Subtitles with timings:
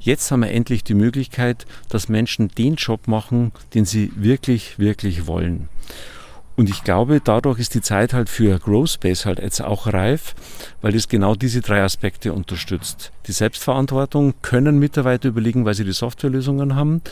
[0.00, 5.26] Jetzt haben wir endlich die Möglichkeit, dass Menschen den Job machen, den sie wirklich, wirklich
[5.26, 5.68] wollen.
[6.56, 10.34] Und ich glaube, dadurch ist die Zeit halt für Growth Space halt jetzt auch reif,
[10.80, 13.12] weil es genau diese drei Aspekte unterstützt.
[13.26, 17.02] Die Selbstverantwortung können Mitarbeiter überlegen, weil sie die Softwarelösungen haben.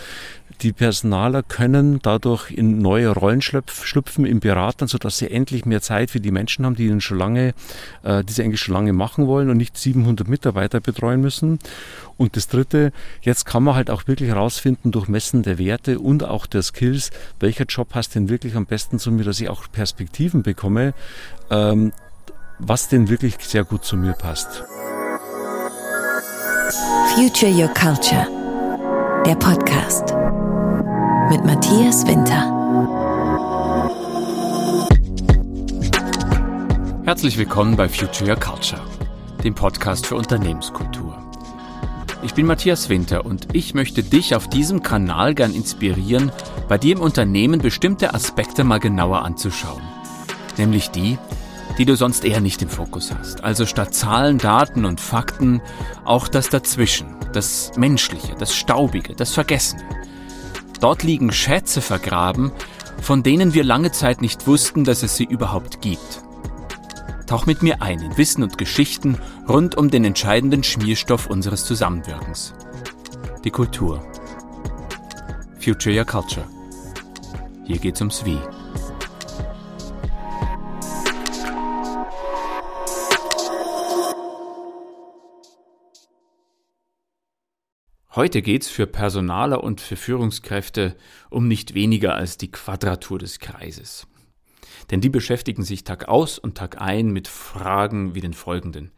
[0.62, 6.10] Die Personaler können dadurch in neue Rollen schlüpfen im Beratern, sodass sie endlich mehr Zeit
[6.10, 7.55] für die Menschen haben, die ihnen schon lange,
[8.02, 11.59] äh, die sie eigentlich schon lange machen wollen und nicht 700 Mitarbeiter betreuen müssen.
[12.16, 16.25] Und das Dritte, jetzt kann man halt auch wirklich herausfinden durch Messen der Werte und
[16.25, 19.70] auch der Skills, welcher Job passt denn wirklich am besten zu mir, dass ich auch
[19.70, 20.95] Perspektiven bekomme,
[21.50, 21.92] ähm,
[22.59, 24.64] was denn wirklich sehr gut zu mir passt.
[27.18, 28.28] Future Your Culture,
[29.27, 30.14] der Podcast
[31.28, 32.54] mit Matthias Winter.
[37.04, 38.80] Herzlich willkommen bei Future Your Culture,
[39.42, 41.18] dem Podcast für Unternehmenskultur.
[42.22, 46.30] Ich bin Matthias Winter und ich möchte dich auf diesem Kanal gern inspirieren,
[46.69, 49.82] bei dir im Unternehmen bestimmte Aspekte mal genauer anzuschauen.
[50.56, 51.19] Nämlich die,
[51.79, 53.45] die du sonst eher nicht im Fokus hast.
[53.45, 55.62] Also statt Zahlen, Daten und Fakten
[56.05, 59.84] auch das Dazwischen, das Menschliche, das Staubige, das Vergessene.
[60.81, 62.53] Dort liegen Schätze vergraben,
[63.01, 66.23] von denen wir lange Zeit nicht wussten, dass es sie überhaupt gibt.
[67.27, 69.19] Tauch mit mir ein in Wissen und Geschichten
[69.49, 72.55] rund um den entscheidenden Schmierstoff unseres Zusammenwirkens.
[73.45, 74.03] Die Kultur.
[75.61, 76.47] Future Your Culture.
[77.65, 78.39] Hier geht's ums Wie.
[88.19, 90.97] Heute geht's für Personaler und für Führungskräfte
[91.30, 94.08] um nicht weniger als die Quadratur des Kreises.
[94.91, 98.91] Denn die beschäftigen sich Tag aus und Tag ein mit Fragen wie den folgenden.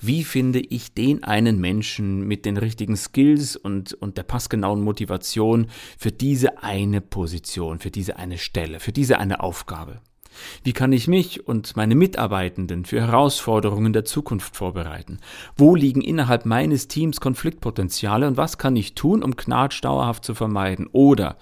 [0.00, 5.66] Wie finde ich den einen Menschen mit den richtigen Skills und, und der passgenauen Motivation
[5.98, 10.00] für diese eine Position, für diese eine Stelle, für diese eine Aufgabe?
[10.62, 15.18] Wie kann ich mich und meine Mitarbeitenden für Herausforderungen der Zukunft vorbereiten?
[15.56, 20.34] Wo liegen innerhalb meines Teams Konfliktpotenziale und was kann ich tun, um Knatsch dauerhaft zu
[20.34, 20.88] vermeiden?
[20.92, 21.36] Oder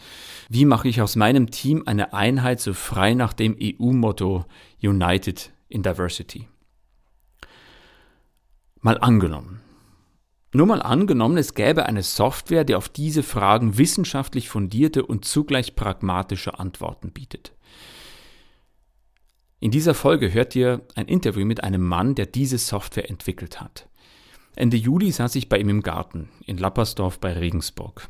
[0.49, 4.47] wie mache ich aus meinem Team eine Einheit so frei nach dem EU-Motto
[4.83, 6.49] United in Diversity?
[8.81, 9.61] Mal angenommen.
[10.53, 15.75] Nur mal angenommen, es gäbe eine Software, die auf diese Fragen wissenschaftlich fundierte und zugleich
[15.75, 17.53] pragmatische Antworten bietet.
[19.61, 23.89] In dieser Folge hört ihr ein Interview mit einem Mann, der diese Software entwickelt hat.
[24.55, 28.09] Ende Juli saß ich bei ihm im Garten in Lappersdorf bei Regensburg.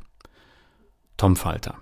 [1.17, 1.79] Tom Falter.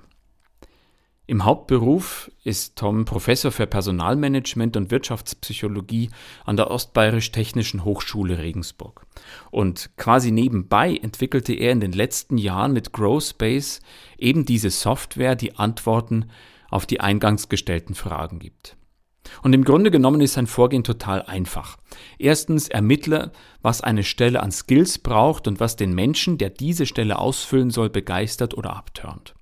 [1.29, 6.11] Im Hauptberuf ist Tom Professor für Personalmanagement und Wirtschaftspsychologie
[6.45, 9.05] an der Ostbayerisch-Technischen Hochschule Regensburg.
[9.51, 13.81] Und quasi nebenbei entwickelte er in den letzten Jahren mit GrowSpace
[14.17, 16.31] eben diese Software, die Antworten
[16.71, 18.77] auf die eingangs gestellten Fragen gibt.
[19.43, 21.77] Und im Grunde genommen ist sein Vorgehen total einfach.
[22.19, 23.33] Erstens ermittle,
[23.63, 27.91] was eine Stelle an Skills braucht und was den Menschen, der diese Stelle ausfüllen soll,
[27.91, 29.35] begeistert oder abturnt.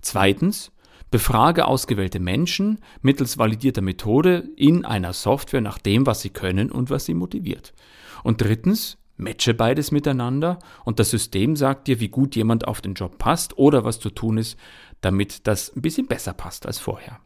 [0.00, 0.72] Zweitens,
[1.10, 6.90] befrage ausgewählte Menschen mittels validierter Methode in einer Software nach dem, was sie können und
[6.90, 7.72] was sie motiviert.
[8.22, 12.94] Und drittens, matche beides miteinander und das System sagt dir, wie gut jemand auf den
[12.94, 14.58] Job passt oder was zu tun ist,
[15.00, 17.20] damit das ein bisschen besser passt als vorher.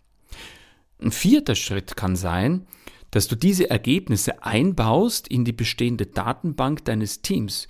[1.01, 2.67] Ein vierter Schritt kann sein,
[3.11, 7.69] dass du diese Ergebnisse einbaust in die bestehende Datenbank deines Teams.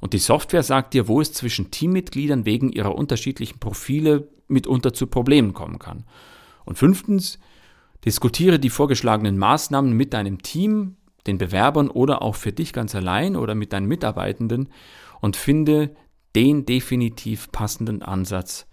[0.00, 5.06] Und die Software sagt dir, wo es zwischen Teammitgliedern wegen ihrer unterschiedlichen Profile mitunter zu
[5.06, 6.04] Problemen kommen kann.
[6.64, 7.38] Und fünftens,
[8.04, 13.36] diskutiere die vorgeschlagenen Maßnahmen mit deinem Team, den Bewerbern oder auch für dich ganz allein
[13.36, 14.70] oder mit deinen Mitarbeitenden
[15.20, 15.94] und finde
[16.34, 18.66] den definitiv passenden Ansatz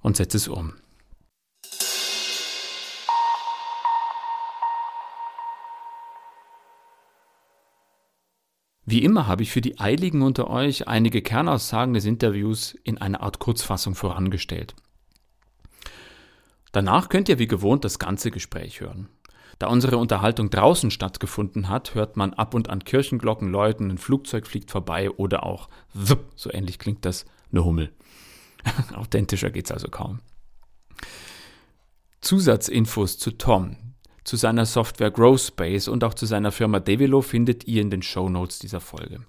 [0.00, 0.74] und setze es um.
[8.90, 13.20] Wie immer habe ich für die Eiligen unter euch einige Kernaussagen des Interviews in einer
[13.20, 14.74] Art Kurzfassung vorangestellt.
[16.72, 19.08] Danach könnt ihr wie gewohnt das ganze Gespräch hören.
[19.60, 24.44] Da unsere Unterhaltung draußen stattgefunden hat, hört man ab und an Kirchenglocken läuten, ein Flugzeug
[24.44, 25.68] fliegt vorbei oder auch
[26.34, 27.92] so ähnlich klingt das, eine Hummel.
[28.96, 30.18] Authentischer geht's also kaum.
[32.22, 33.76] Zusatzinfos zu Tom,
[34.24, 38.28] zu seiner Software GrowSpace und auch zu seiner Firma Devilo findet ihr in den Show
[38.28, 39.20] Notes dieser Folge.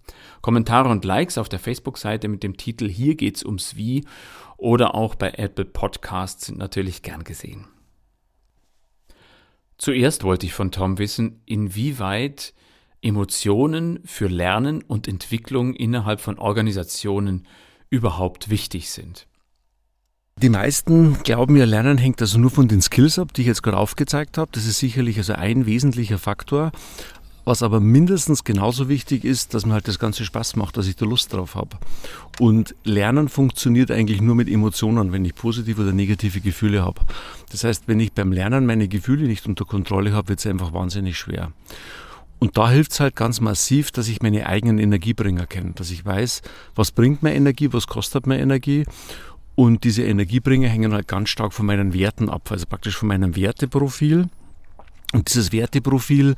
[0.41, 4.05] Kommentare und Likes auf der Facebook-Seite mit dem Titel Hier geht's ums Wie
[4.57, 7.67] oder auch bei Apple Podcasts sind natürlich gern gesehen.
[9.77, 12.53] Zuerst wollte ich von Tom wissen, inwieweit
[13.01, 17.47] Emotionen für Lernen und Entwicklung innerhalb von Organisationen
[17.89, 19.27] überhaupt wichtig sind.
[20.37, 23.61] Die meisten glauben ja, Lernen hängt also nur von den Skills ab, die ich jetzt
[23.61, 24.49] gerade aufgezeigt habe.
[24.53, 26.71] Das ist sicherlich also ein wesentlicher Faktor.
[27.43, 30.95] Was aber mindestens genauso wichtig ist, dass mir halt das Ganze Spaß macht, dass ich
[30.95, 31.77] da Lust drauf habe.
[32.39, 37.01] Und Lernen funktioniert eigentlich nur mit Emotionen, wenn ich positive oder negative Gefühle habe.
[37.51, 40.71] Das heißt, wenn ich beim Lernen meine Gefühle nicht unter Kontrolle habe, wird es einfach
[40.71, 41.51] wahnsinnig schwer.
[42.37, 46.03] Und da hilft es halt ganz massiv, dass ich meine eigenen Energiebringer kenne, dass ich
[46.03, 46.41] weiß,
[46.73, 48.85] was bringt mir Energie, was kostet mir Energie.
[49.61, 53.35] Und diese Energiebringer hängen halt ganz stark von meinen Werten ab, also praktisch von meinem
[53.35, 54.27] Werteprofil.
[55.13, 56.35] Und dieses Werteprofil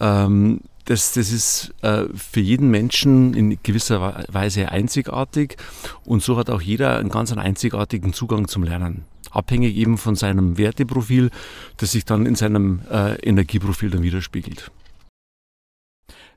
[0.00, 5.58] ähm, das, das ist äh, für jeden Menschen in gewisser Weise einzigartig
[6.06, 9.04] und so hat auch jeder einen ganz einzigartigen Zugang zum Lernen.
[9.30, 11.30] Abhängig eben von seinem Werteprofil,
[11.76, 14.70] das sich dann in seinem äh, Energieprofil dann widerspiegelt.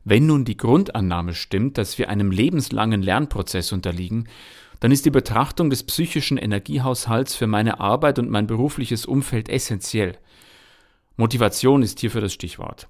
[0.04, 4.28] Wenn nun die Grundannahme stimmt, dass wir einem lebenslangen Lernprozess unterliegen,
[4.80, 10.18] dann ist die Betrachtung des psychischen Energiehaushalts für meine Arbeit und mein berufliches Umfeld essentiell.
[11.16, 12.88] Motivation ist hierfür das Stichwort.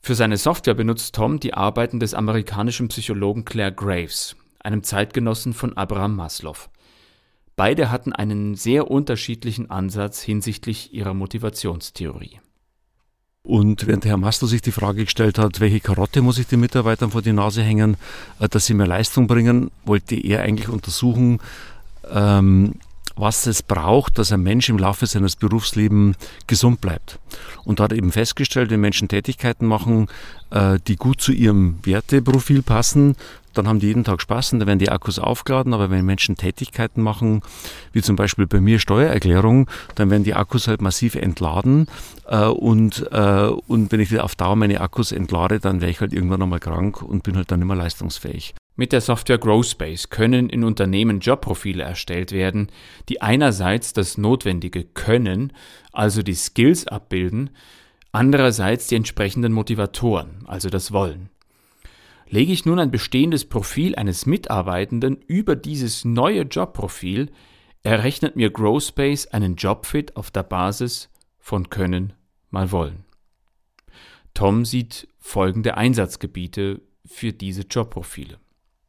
[0.00, 5.76] Für seine Software benutzt Tom die Arbeiten des amerikanischen Psychologen Claire Graves, einem Zeitgenossen von
[5.76, 6.56] Abraham Maslow.
[7.56, 12.40] Beide hatten einen sehr unterschiedlichen Ansatz hinsichtlich ihrer Motivationstheorie.
[13.46, 17.12] Und während Herr Maslow sich die Frage gestellt hat, welche Karotte muss ich den Mitarbeitern
[17.12, 17.96] vor die Nase hängen,
[18.40, 21.38] äh, dass sie mehr Leistung bringen, wollte er eigentlich untersuchen,
[22.12, 22.74] ähm,
[23.16, 26.16] was es braucht, dass ein Mensch im Laufe seines Berufslebens
[26.46, 27.18] gesund bleibt.
[27.64, 30.08] Und da hat eben festgestellt, wenn Menschen Tätigkeiten machen,
[30.50, 33.16] äh, die gut zu ihrem Werteprofil passen,
[33.54, 35.72] dann haben die jeden Tag Spaß und dann werden die Akkus aufgeladen.
[35.72, 37.40] Aber wenn Menschen Tätigkeiten machen,
[37.92, 41.86] wie zum Beispiel bei mir Steuererklärung, dann werden die Akkus halt massiv entladen.
[42.26, 46.12] Äh, und, äh, und wenn ich auf Dauer meine Akkus entlade, dann wäre ich halt
[46.12, 48.54] irgendwann einmal krank und bin halt dann immer leistungsfähig.
[48.78, 52.70] Mit der Software GrowSpace können in Unternehmen Jobprofile erstellt werden,
[53.08, 55.54] die einerseits das notwendige Können,
[55.92, 57.50] also die Skills abbilden,
[58.12, 61.30] andererseits die entsprechenden Motivatoren, also das Wollen.
[62.28, 67.30] Lege ich nun ein bestehendes Profil eines Mitarbeitenden über dieses neue Jobprofil,
[67.82, 71.08] errechnet mir GrowSpace einen Jobfit auf der Basis
[71.38, 72.12] von Können
[72.50, 73.04] mal Wollen.
[74.34, 78.38] Tom sieht folgende Einsatzgebiete für diese Jobprofile.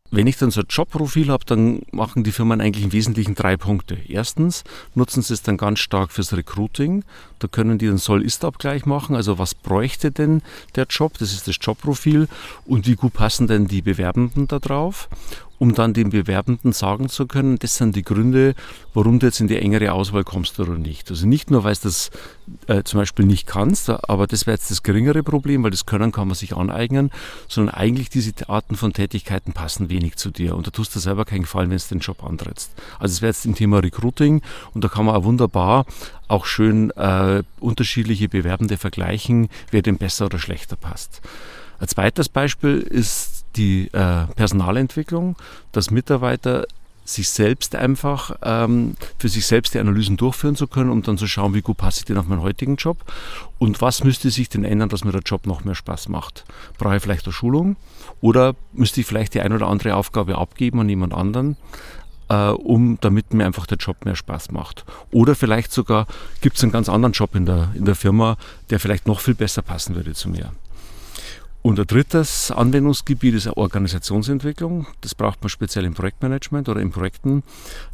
[0.09, 3.57] Wenn ich dann so ein Jobprofil habe, dann machen die Firmen eigentlich im Wesentlichen drei
[3.57, 3.97] Punkte.
[4.07, 4.63] Erstens
[4.95, 7.03] nutzen sie es dann ganz stark fürs Recruiting.
[7.39, 9.15] Da können die einen Soll-Ist-Abgleich machen.
[9.15, 10.41] Also was bräuchte denn
[10.75, 11.17] der Job?
[11.19, 12.29] Das ist das Jobprofil.
[12.65, 15.09] Und wie gut passen denn die Bewerbenden da drauf?
[15.59, 18.53] Um dann den Bewerbenden sagen zu können, das sind die Gründe,
[18.93, 21.09] warum du jetzt in die engere Auswahl kommst oder nicht.
[21.09, 22.11] Also nicht nur, weil du das
[22.67, 26.11] äh, zum Beispiel nicht kannst, aber das wäre jetzt das geringere Problem, weil das Können
[26.11, 27.11] kann man sich aneignen,
[27.47, 31.25] sondern eigentlich diese Arten von Tätigkeiten passen wenig zu dir und da tust du selber
[31.25, 32.71] keinen Gefallen, wenn du den Job antrittst.
[32.99, 34.41] Also es wäre jetzt im Thema Recruiting
[34.73, 35.85] und da kann man auch wunderbar
[36.27, 41.21] auch schön äh, unterschiedliche Bewerbende vergleichen, wer dem besser oder schlechter passt.
[41.79, 45.35] Ein zweites Beispiel ist die äh, Personalentwicklung,
[45.71, 46.65] dass Mitarbeiter
[47.09, 51.27] sich selbst einfach ähm, für sich selbst die Analysen durchführen zu können, um dann zu
[51.27, 52.97] schauen, wie gut passe ich denn auf meinen heutigen Job
[53.59, 56.43] und was müsste sich denn ändern, dass mir der Job noch mehr Spaß macht.
[56.77, 57.77] Brauche ich vielleicht eine Schulung
[58.19, 61.55] oder müsste ich vielleicht die eine oder andere Aufgabe abgeben an jemand anderen,
[62.27, 64.83] äh, um damit mir einfach der Job mehr Spaß macht.
[65.11, 66.07] Oder vielleicht sogar
[66.41, 68.37] gibt es einen ganz anderen Job in der, in der Firma,
[68.69, 70.51] der vielleicht noch viel besser passen würde zu mir.
[71.67, 74.87] Und ein drittes Anwendungsgebiet ist Organisationsentwicklung.
[75.01, 77.43] Das braucht man speziell im Projektmanagement oder in Projekten,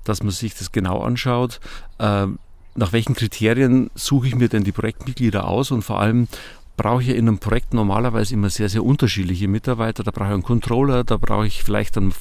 [0.03, 1.59] dass man sich das genau anschaut.
[1.97, 2.27] Äh,
[2.75, 6.27] nach welchen Kriterien suche ich mir denn die Projektmitglieder aus und vor allem,
[6.75, 10.03] brauche ich in einem Projekt normalerweise immer sehr, sehr unterschiedliche Mitarbeiter.
[10.03, 12.13] Da brauche ich einen Controller, da brauche ich vielleicht einen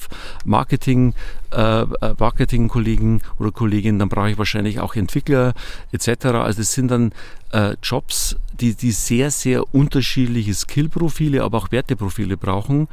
[0.44, 1.14] Marketing,
[1.52, 5.54] äh, äh Marketing-Kollegen oder Kollegin, dann brauche ich wahrscheinlich auch Entwickler
[5.92, 6.26] etc.
[6.26, 7.12] Also es sind dann
[7.52, 12.88] äh, Jobs, die, die sehr, sehr unterschiedliche Skillprofile, aber auch Werteprofile brauchen.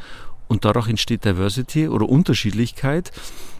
[0.47, 3.11] Und dadurch entsteht Diversity oder Unterschiedlichkeit.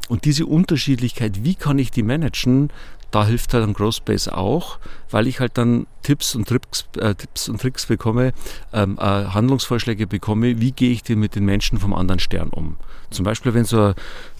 [0.07, 2.71] Und diese Unterschiedlichkeit, wie kann ich die managen?
[3.11, 7.49] Da hilft halt ein Growspace auch, weil ich halt dann Tipps und Tricks, äh, Tipps
[7.49, 8.33] und Tricks bekomme,
[8.73, 12.77] ähm, äh, Handlungsvorschläge bekomme, wie gehe ich denn mit den Menschen vom anderen Stern um.
[13.09, 13.93] Zum Beispiel, wenn so ein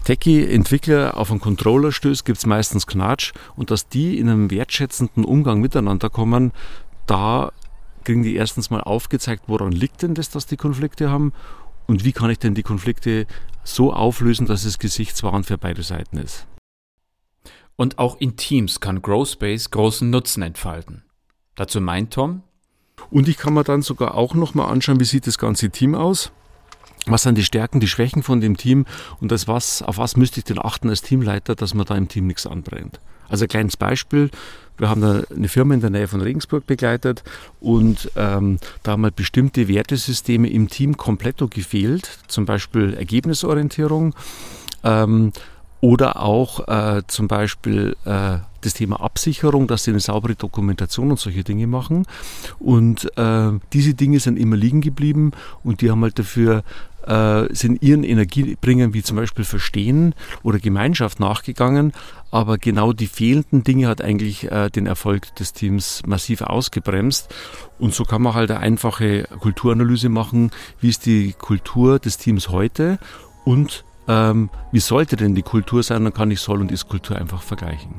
[0.04, 5.26] Techie-Entwickler auf einen Controller stößt, gibt es meistens Knatsch und dass die in einem wertschätzenden
[5.26, 6.52] Umgang miteinander kommen,
[7.08, 7.52] da
[8.04, 11.34] kriegen die erstens mal aufgezeigt, woran liegt denn das, dass die Konflikte haben
[11.88, 13.26] und wie kann ich denn die Konflikte
[13.64, 16.46] so auflösen, dass es gesichtswahrend für beide Seiten ist.
[17.80, 21.04] Und auch in Teams kann Growspace großen Nutzen entfalten.
[21.56, 22.44] Dazu meint Tom.
[23.10, 26.34] Und ich kann mir dann sogar auch nochmal anschauen, wie sieht das ganze Team aus.
[27.06, 28.86] was sind die Stärken, die Schwächen von dem Team
[29.22, 32.10] und das was, auf was müsste ich denn achten als Teamleiter, dass man da im
[32.10, 33.00] Team nichts anbrennt.
[33.30, 34.30] Also ein kleines Beispiel.
[34.78, 37.24] Wir haben da eine Firma in der Nähe von Regensburg begleitet
[37.62, 44.14] und ähm, da haben halt bestimmte Wertesysteme im Team komplett gefehlt, zum Beispiel Ergebnisorientierung.
[44.84, 45.32] Ähm,
[45.82, 51.20] oder auch äh, zum Beispiel äh, das Thema Absicherung, dass sie eine saubere Dokumentation und
[51.20, 52.06] solche Dinge machen.
[52.60, 55.32] Und äh, diese Dinge sind immer liegen geblieben
[55.64, 56.64] und die haben halt dafür
[57.08, 61.94] äh, sind ihren Energiebringern wie zum Beispiel Verstehen oder Gemeinschaft nachgegangen,
[62.30, 67.34] aber genau die fehlenden Dinge hat eigentlich äh, den Erfolg des Teams massiv ausgebremst.
[67.80, 72.50] Und so kann man halt eine einfache Kulturanalyse machen, wie ist die Kultur des Teams
[72.50, 73.00] heute
[73.46, 77.44] und ähm, wie sollte denn die Kultur sein, dann kann ich Soll- und Ist-Kultur einfach
[77.44, 77.94] vergleichen.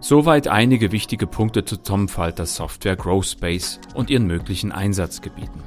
[0.00, 5.62] Soweit einige wichtige Punkte zu Tom Falters Software GrowSpace und ihren möglichen Einsatzgebieten.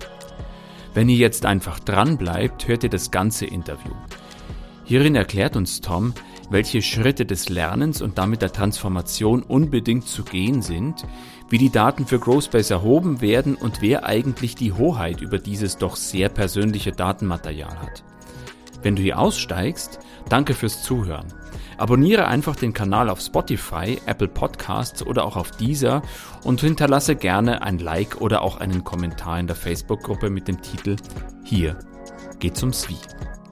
[0.93, 3.93] Wenn ihr jetzt einfach dran bleibt, hört ihr das ganze Interview.
[4.83, 6.13] Hierin erklärt uns Tom,
[6.49, 11.05] welche Schritte des Lernens und damit der Transformation unbedingt zu gehen sind,
[11.49, 15.95] wie die Daten für GrowSpace erhoben werden und wer eigentlich die Hoheit über dieses doch
[15.95, 18.03] sehr persönliche Datenmaterial hat.
[18.83, 19.99] Wenn du hier aussteigst,
[20.29, 21.27] danke fürs Zuhören.
[21.77, 26.01] Abonniere einfach den Kanal auf Spotify, Apple Podcasts oder auch auf Deezer
[26.43, 30.97] und hinterlasse gerne ein Like oder auch einen Kommentar in der Facebook-Gruppe mit dem Titel
[31.43, 31.79] Hier
[32.39, 32.97] geht's ums Wie.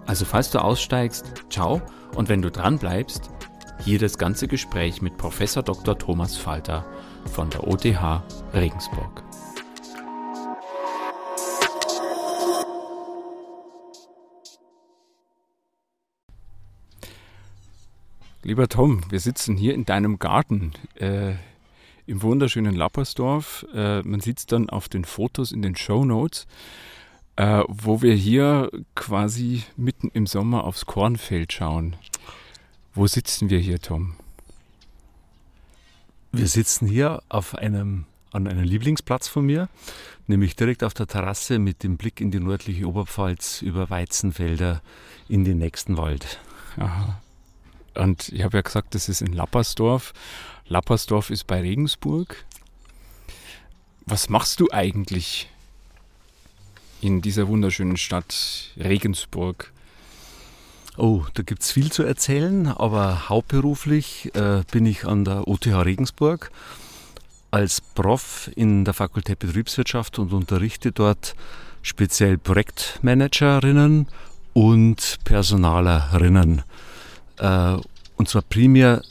[0.05, 1.81] Also falls du aussteigst, ciao
[2.15, 3.31] und wenn du dran bleibst,
[3.83, 5.97] hier das ganze Gespräch mit Professor Dr.
[5.97, 6.85] Thomas Falter
[7.33, 8.21] von der OTH
[8.53, 9.23] Regensburg.
[18.43, 21.33] Lieber Tom, wir sitzen hier in deinem Garten äh,
[22.07, 23.67] im wunderschönen Lappersdorf.
[23.71, 26.48] Äh, man sieht es dann auf den Fotos in den Show Notes,
[27.36, 31.95] äh, wo wir hier quasi mitten im Sommer aufs Kornfeld schauen.
[32.95, 34.15] Wo sitzen wir hier, Tom?
[36.31, 39.69] Wir sitzen hier auf einem, an einem Lieblingsplatz von mir,
[40.25, 44.81] nämlich direkt auf der Terrasse mit dem Blick in die nördliche Oberpfalz über Weizenfelder
[45.29, 46.39] in den nächsten Wald.
[46.77, 47.21] Aha.
[47.95, 50.13] Und ich habe ja gesagt, das ist in Lappersdorf.
[50.67, 52.45] Lappersdorf ist bei Regensburg.
[54.05, 55.50] Was machst du eigentlich
[57.01, 59.71] in dieser wunderschönen Stadt Regensburg?
[60.98, 65.67] Oh, da gibt es viel zu erzählen, aber hauptberuflich äh, bin ich an der OTH
[65.67, 66.51] Regensburg
[67.50, 71.36] als Prof in der Fakultät Betriebswirtschaft und unterrichte dort
[71.81, 74.07] speziell Projektmanagerinnen
[74.53, 76.63] und Personalerinnen.
[77.41, 77.77] Äh,
[78.15, 79.01] und zwar primär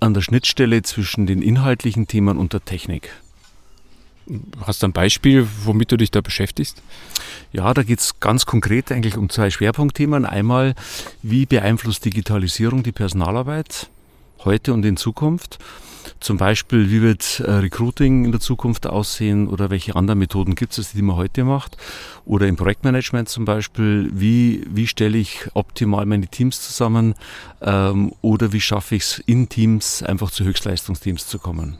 [0.00, 3.10] an der Schnittstelle zwischen den inhaltlichen Themen und der Technik.
[4.64, 6.82] Hast du ein Beispiel, womit du dich da beschäftigst?
[7.50, 10.26] Ja, da geht es ganz konkret eigentlich um zwei Schwerpunktthemen.
[10.26, 10.74] Einmal,
[11.22, 13.88] wie beeinflusst Digitalisierung die Personalarbeit
[14.44, 15.58] heute und in Zukunft?
[16.20, 20.76] Zum Beispiel, wie wird äh, Recruiting in der Zukunft aussehen oder welche anderen Methoden gibt
[20.78, 21.76] es, die man heute macht?
[22.24, 27.14] Oder im Projektmanagement zum Beispiel, wie, wie stelle ich optimal meine Teams zusammen
[27.60, 31.78] ähm, oder wie schaffe ich es in Teams einfach zu Höchstleistungsteams zu kommen?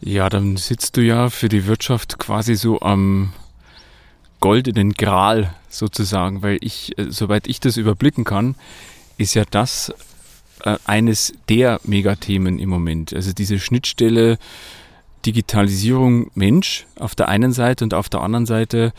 [0.00, 3.32] Ja, dann sitzt du ja für die Wirtschaft quasi so am
[4.40, 8.54] goldenen Gral sozusagen, weil ich, äh, soweit ich das überblicken kann,
[9.16, 9.92] ist ja das
[10.84, 13.14] eines der Megathemen im Moment.
[13.14, 14.38] Also diese Schnittstelle
[15.26, 18.92] Digitalisierung Mensch auf der einen Seite und auf der anderen Seite,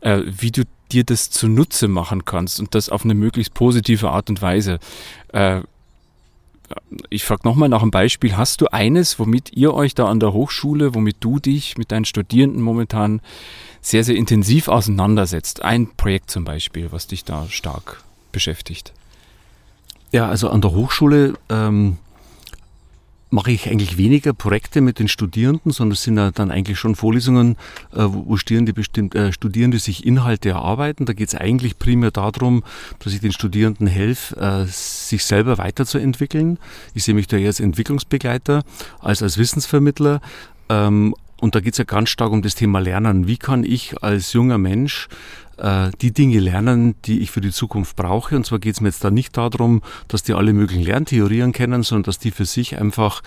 [0.00, 4.30] äh, wie du dir das zunutze machen kannst und das auf eine möglichst positive Art
[4.30, 4.78] und Weise.
[5.32, 5.62] Äh,
[7.10, 8.36] ich frage nochmal nach einem Beispiel.
[8.36, 12.04] Hast du eines, womit ihr euch da an der Hochschule, womit du dich mit deinen
[12.04, 13.20] Studierenden momentan
[13.80, 15.62] sehr, sehr intensiv auseinandersetzt?
[15.62, 18.92] Ein Projekt zum Beispiel, was dich da stark beschäftigt?
[20.16, 21.98] Ja, also an der Hochschule ähm,
[23.28, 27.56] mache ich eigentlich weniger Projekte mit den Studierenden, sondern es sind dann eigentlich schon Vorlesungen,
[27.92, 31.04] äh, wo Studierende, bestimmt, äh, Studierende sich Inhalte erarbeiten.
[31.04, 32.64] Da geht es eigentlich primär darum,
[33.00, 36.58] dass ich den Studierenden helfe, äh, sich selber weiterzuentwickeln.
[36.94, 38.62] Ich sehe mich da eher als Entwicklungsbegleiter
[39.00, 40.22] als als Wissensvermittler.
[40.70, 43.26] Ähm, und da geht es ja ganz stark um das Thema Lernen.
[43.26, 45.08] Wie kann ich als junger Mensch
[45.58, 48.36] äh, die Dinge lernen, die ich für die Zukunft brauche.
[48.36, 51.82] Und zwar geht es mir jetzt da nicht darum, dass die alle möglichen Lerntheorien kennen,
[51.82, 53.22] sondern dass die für sich einfach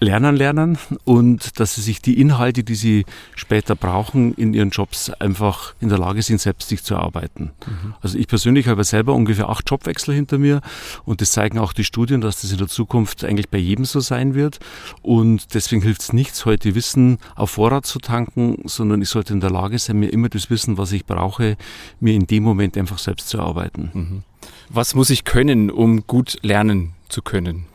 [0.00, 5.10] lernen lernen und dass sie sich die Inhalte, die sie später brauchen, in ihren Jobs
[5.10, 7.50] einfach in der Lage sind, selbst sich zu erarbeiten.
[7.66, 7.94] Mhm.
[8.00, 10.60] Also ich persönlich habe selber ungefähr acht Jobwechsel hinter mir
[11.04, 14.00] und das zeigen auch die Studien, dass das in der Zukunft eigentlich bei jedem so
[14.00, 14.60] sein wird
[15.02, 19.40] und deswegen hilft es nichts, heute Wissen auf Vorrat zu tanken, sondern ich sollte in
[19.40, 21.56] der Lage sein, mir immer das Wissen, was ich brauche,
[22.00, 23.90] mir in dem Moment einfach selbst zu erarbeiten.
[23.92, 24.22] Mhm.
[24.70, 27.66] Was muss ich können, um gut lernen zu können?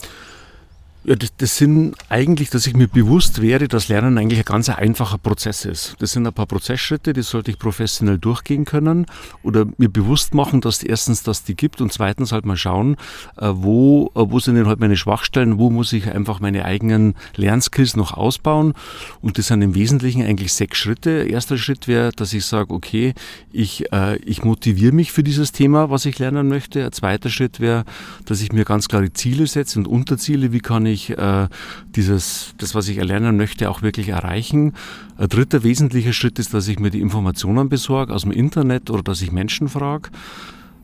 [1.05, 4.69] Ja, das, das, sind eigentlich, dass ich mir bewusst wäre, dass Lernen eigentlich ein ganz
[4.69, 5.97] einfacher Prozess ist.
[5.99, 9.05] Das sind ein paar Prozessschritte, die sollte ich professionell durchgehen können
[9.41, 12.95] oder mir bewusst machen, dass erstens das die gibt und zweitens halt mal schauen,
[13.35, 17.15] äh, wo, äh, wo sind denn halt meine Schwachstellen, wo muss ich einfach meine eigenen
[17.35, 18.73] Lernskills noch ausbauen.
[19.19, 21.09] Und das sind im Wesentlichen eigentlich sechs Schritte.
[21.09, 23.13] Erster Schritt wäre, dass ich sage, okay,
[23.51, 26.85] ich, äh, ich motiviere mich für dieses Thema, was ich lernen möchte.
[26.85, 27.83] Ein zweiter Schritt wäre,
[28.23, 31.47] dass ich mir ganz klare Ziele setze und Unterziele, wie kann ich ich äh,
[31.95, 34.73] dieses, das, was ich erlernen möchte, auch wirklich erreichen.
[35.17, 39.03] Ein dritter wesentlicher Schritt ist, dass ich mir die Informationen besorge aus dem Internet oder
[39.03, 40.09] dass ich Menschen frage.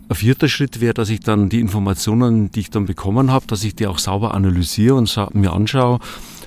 [0.10, 3.64] Ein vierter Schritt wäre, dass ich dann die Informationen, die ich dann bekommen habe, dass
[3.64, 6.00] ich die auch sauber analysiere und mir anschaue,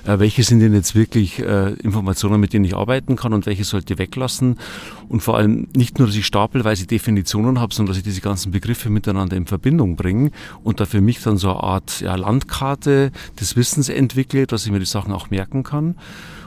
[0.05, 3.63] äh, welche sind denn jetzt wirklich äh, Informationen, mit denen ich arbeiten kann und welche
[3.63, 4.59] sollte ich weglassen.
[5.07, 8.51] Und vor allem nicht nur, dass ich stapelweise Definitionen habe, sondern dass ich diese ganzen
[8.51, 10.31] Begriffe miteinander in Verbindung bringe
[10.65, 14.73] und da für mich dann so eine Art ja, Landkarte des Wissens entwickle, dass ich
[14.73, 15.95] mir die Sachen auch merken kann.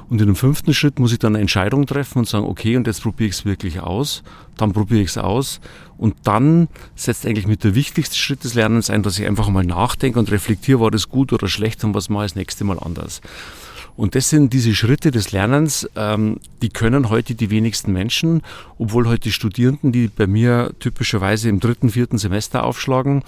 [0.08, 2.86] Und in dem fünften Schritt muss ich dann eine Entscheidung treffen und sagen, okay, und
[2.86, 4.22] jetzt probiere ich es wirklich aus.
[4.56, 5.60] Dann probiere ich es aus.
[5.98, 9.64] Und dann setzt eigentlich mit der wichtigste Schritt des Lernens ein, dass ich einfach mal
[9.64, 12.78] nachdenke und reflektiere, war das gut oder schlecht und was mache ich das nächste Mal
[12.78, 13.20] anders.
[13.96, 18.42] Und das sind diese Schritte des Lernens, ähm, die können heute die wenigsten Menschen,
[18.78, 23.22] obwohl heute Studierenden, die bei mir typischerweise im dritten, vierten Semester aufschlagen,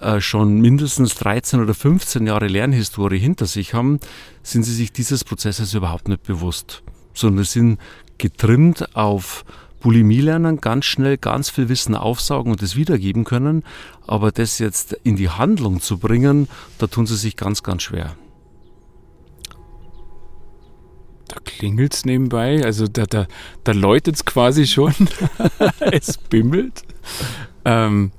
[0.00, 4.00] äh, schon mindestens 13 oder 15 Jahre Lernhistorie hinter sich haben,
[4.42, 6.82] sind sie sich dieses Prozesses überhaupt nicht bewusst,
[7.12, 7.78] sondern sind
[8.18, 9.44] getrimmt auf
[9.80, 13.64] Bulimie lernen, ganz schnell ganz viel Wissen aufsaugen und es wiedergeben können,
[14.06, 16.48] aber das jetzt in die Handlung zu bringen,
[16.78, 18.16] da tun sie sich ganz, ganz schwer.
[21.28, 23.26] Da klingelt es nebenbei, also da, da,
[23.64, 24.94] da läutet es quasi schon.
[25.80, 26.82] es bimmelt.
[27.66, 28.10] Ähm,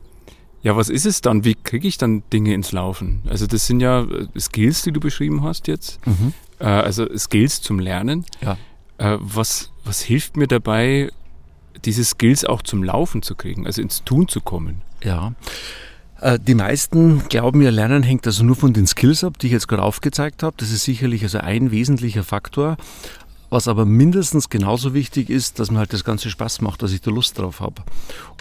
[0.66, 1.46] ja, was ist es dann?
[1.46, 3.22] Wie kriege ich dann Dinge ins Laufen?
[3.30, 6.00] Also das sind ja äh, Skills, die du beschrieben hast jetzt.
[6.08, 6.34] Mhm.
[6.58, 8.26] Äh, also Skills zum Lernen.
[8.42, 8.58] Ja.
[8.98, 11.12] Äh, was, was hilft mir dabei,
[11.86, 14.82] diese Skills auch zum Laufen zu kriegen, also ins Tun zu kommen?
[15.04, 15.36] Ja.
[16.20, 19.54] Äh, die meisten glauben, ihr Lernen hängt also nur von den Skills ab, die ich
[19.54, 20.56] jetzt gerade aufgezeigt habe.
[20.58, 22.78] Das ist sicherlich also ein wesentlicher Faktor.
[23.50, 27.02] Was aber mindestens genauso wichtig ist, dass mir halt das Ganze Spaß macht, dass ich
[27.02, 27.84] da Lust drauf habe.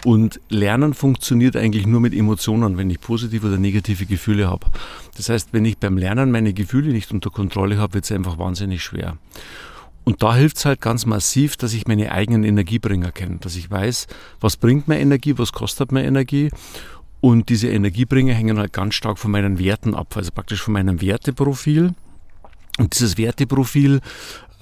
[0.03, 4.67] Und Lernen funktioniert eigentlich nur mit Emotionen, wenn ich positive oder negative Gefühle habe.
[5.15, 8.37] Das heißt, wenn ich beim Lernen meine Gefühle nicht unter Kontrolle habe, wird es einfach
[8.37, 9.17] wahnsinnig schwer.
[10.05, 13.69] Und da hilft es halt ganz massiv, dass ich meine eigenen Energiebringer kenne, dass ich
[13.69, 14.05] weiß,
[14.39, 16.51] was bringt mir Energie, was kostet mir Energie.
[17.21, 21.01] Und diese Energiebringer hängen halt ganz stark von meinen Werten ab, also praktisch von meinem
[21.01, 21.95] Werteprofil.
[22.77, 23.99] Und dieses Werteprofil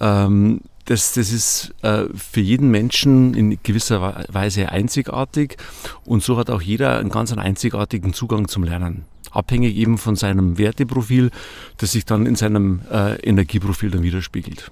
[0.03, 5.55] ähm, das, das ist äh, für jeden Menschen in gewisser Weise einzigartig
[6.03, 9.05] und so hat auch jeder einen ganz einzigartigen Zugang zum Lernen.
[9.31, 11.31] Abhängig eben von seinem Werteprofil,
[11.77, 14.71] das sich dann in seinem äh, Energieprofil dann widerspiegelt.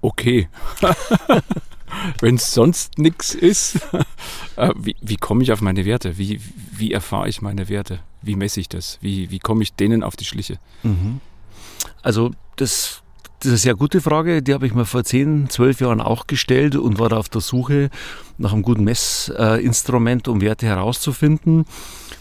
[0.00, 0.48] Okay.
[2.20, 3.76] Wenn es sonst nichts ist,
[4.56, 6.16] äh, wie, wie komme ich auf meine Werte?
[6.16, 7.98] Wie, wie erfahre ich meine Werte?
[8.22, 8.98] Wie messe ich das?
[9.02, 10.58] Wie, wie komme ich denen auf die Schliche?
[10.84, 11.20] Mhm.
[12.02, 13.01] Also das
[13.42, 16.28] das ist eine sehr gute Frage, die habe ich mir vor zehn, zwölf Jahren auch
[16.28, 17.90] gestellt und war da auf der Suche
[18.42, 21.64] nach einem guten Messinstrument, um Werte herauszufinden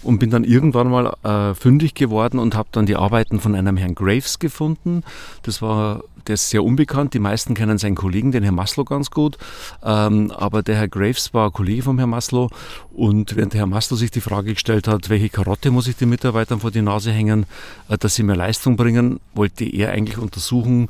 [0.03, 3.77] und bin dann irgendwann mal äh, fündig geworden und habe dann die Arbeiten von einem
[3.77, 5.03] Herrn Graves gefunden.
[5.43, 7.13] Das war, der ist sehr unbekannt.
[7.13, 9.37] Die meisten kennen seinen Kollegen, den Herrn Maslow, ganz gut.
[9.83, 12.49] Ähm, aber der Herr Graves war Kollege vom Herrn Maslow
[12.93, 16.09] und während der Herr Maslow sich die Frage gestellt hat, welche Karotte muss ich den
[16.09, 17.45] Mitarbeitern vor die Nase hängen,
[17.89, 20.89] äh, dass sie mehr Leistung bringen, wollte er eigentlich untersuchen,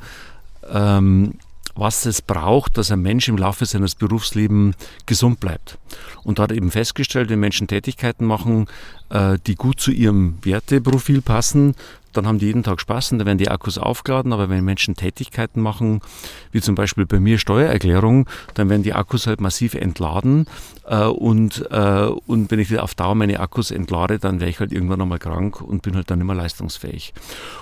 [0.71, 1.33] ähm,
[1.81, 4.75] was es braucht, dass ein Mensch im Laufe seines Berufslebens
[5.07, 5.79] gesund bleibt.
[6.23, 8.67] Und da hat eben festgestellt, wenn Menschen Tätigkeiten machen,
[9.09, 11.73] äh, die gut zu ihrem Werteprofil passen,
[12.13, 14.33] dann haben die jeden Tag Spaß und dann werden die Akkus aufgeladen.
[14.33, 16.01] Aber wenn Menschen Tätigkeiten machen,
[16.51, 20.45] wie zum Beispiel bei mir Steuererklärung, dann werden die Akkus halt massiv entladen.
[20.85, 24.71] Äh, und, äh, und wenn ich auf Dauer meine Akkus entlade, dann wäre ich halt
[24.71, 27.13] irgendwann einmal krank und bin halt dann immer leistungsfähig.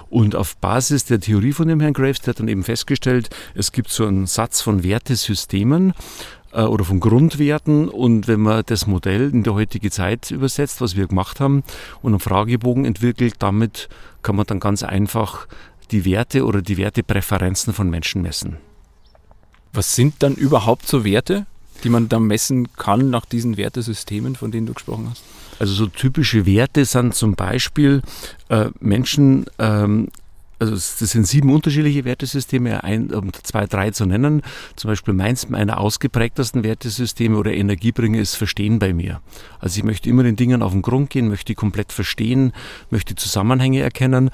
[0.10, 3.72] Und auf Basis der Theorie von dem Herrn Graves, der hat dann eben festgestellt, es
[3.72, 5.94] gibt so einen Satz von Wertesystemen,
[6.52, 7.90] äh, oder von Grundwerten.
[7.90, 11.64] Und wenn man das Modell in der heutige Zeit übersetzt, was wir gemacht haben,
[12.02, 13.90] und einen Fragebogen entwickelt, damit
[14.22, 15.48] kann man dann ganz einfach
[15.92, 18.58] die Werte oder die Wertepräferenzen von Menschen messen.
[19.74, 21.46] Was sind dann überhaupt so Werte,
[21.84, 25.24] die man dann messen kann nach diesen Wertesystemen, von denen du gesprochen hast?
[25.60, 28.02] Also so typische Werte sind zum Beispiel
[28.48, 30.08] äh, Menschen ähm,
[30.60, 34.42] also das sind sieben unterschiedliche Wertesysteme, ein, um zwei, drei zu nennen.
[34.76, 39.22] Zum Beispiel meins meiner ausgeprägtesten Wertesysteme oder Energiebringer ist Verstehen bei mir.
[39.60, 42.54] Also ich möchte immer den Dingen auf den Grund gehen, möchte komplett verstehen,
[42.90, 44.32] möchte Zusammenhänge erkennen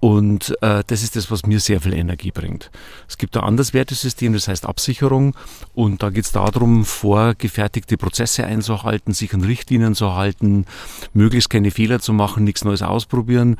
[0.00, 2.70] und äh, das ist das, was mir sehr viel Energie bringt.
[3.08, 5.34] Es gibt ein anderes Wertesystem, das heißt Absicherung.
[5.74, 10.66] Und da geht es darum, vorgefertigte Prozesse einzuhalten, sich an Richtlinien zu halten,
[11.14, 13.56] möglichst keine Fehler zu machen, nichts Neues ausprobieren.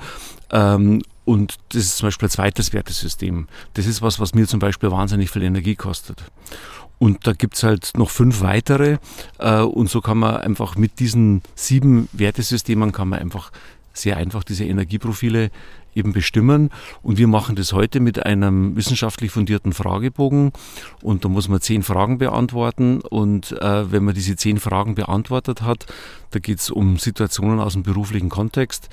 [0.51, 3.49] Ähm, und das ist zum Beispiel ein zweites Wertesystem.
[3.75, 6.25] Das ist was, was mir zum Beispiel wahnsinnig viel Energie kostet.
[6.99, 8.97] Und da gibt's halt noch fünf weitere.
[9.39, 13.53] Äh, und so kann man einfach mit diesen sieben Wertesystemen kann man einfach
[13.93, 15.51] sehr einfach diese Energieprofile
[15.95, 16.71] eben bestimmen.
[17.03, 20.53] Und wir machen das heute mit einem wissenschaftlich fundierten Fragebogen.
[21.03, 23.03] Und da muss man zehn Fragen beantworten.
[23.03, 25.85] Und äh, wenn man diese zehn Fragen beantwortet hat,
[26.31, 28.89] da geht es um Situationen aus dem beruflichen Kontext,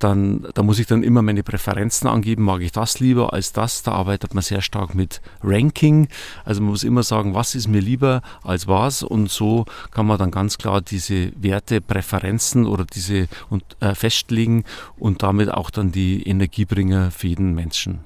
[0.00, 3.82] dann, da muss ich dann immer meine Präferenzen angeben, mag ich das lieber als das.
[3.82, 6.08] Da arbeitet man sehr stark mit Ranking.
[6.44, 9.02] Also man muss immer sagen, was ist mir lieber als was.
[9.02, 14.64] Und so kann man dann ganz klar diese Werte, Präferenzen oder diese und, äh, festlegen
[14.98, 18.00] und damit auch dann die Energiebringer für jeden Menschen.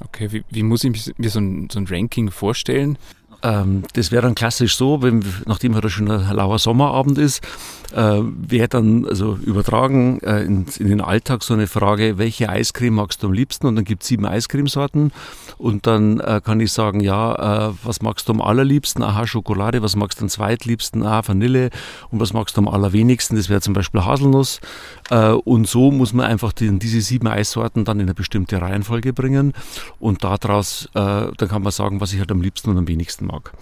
[0.00, 2.98] Okay, wie, wie muss ich mir so ein, so ein Ranking vorstellen?
[3.42, 7.46] Ähm, das wäre dann klassisch so, wenn, nachdem heute schon ein lauer Sommerabend ist,
[7.94, 12.94] äh, wäre dann also übertragen äh, in, in, den Alltag so eine Frage, welche Eiscreme
[12.94, 13.66] magst du am liebsten?
[13.66, 15.12] Und dann gibt es sieben Eiscremesorten
[15.58, 19.02] und dann äh, kann ich sagen, ja, äh, was magst du am allerliebsten?
[19.02, 21.02] Aha, Schokolade, was magst du am zweitliebsten?
[21.02, 21.70] Aha, Vanille
[22.10, 23.36] und was magst du am allerwenigsten?
[23.36, 24.60] Das wäre zum Beispiel Haselnuss.
[25.10, 29.12] Äh, und so muss man einfach die, diese sieben Eissorten dann in eine bestimmte Reihenfolge
[29.12, 29.52] bringen
[29.98, 33.26] und daraus, äh, dann kann man sagen, was ich halt am liebsten und am wenigsten
[33.26, 33.52] mag.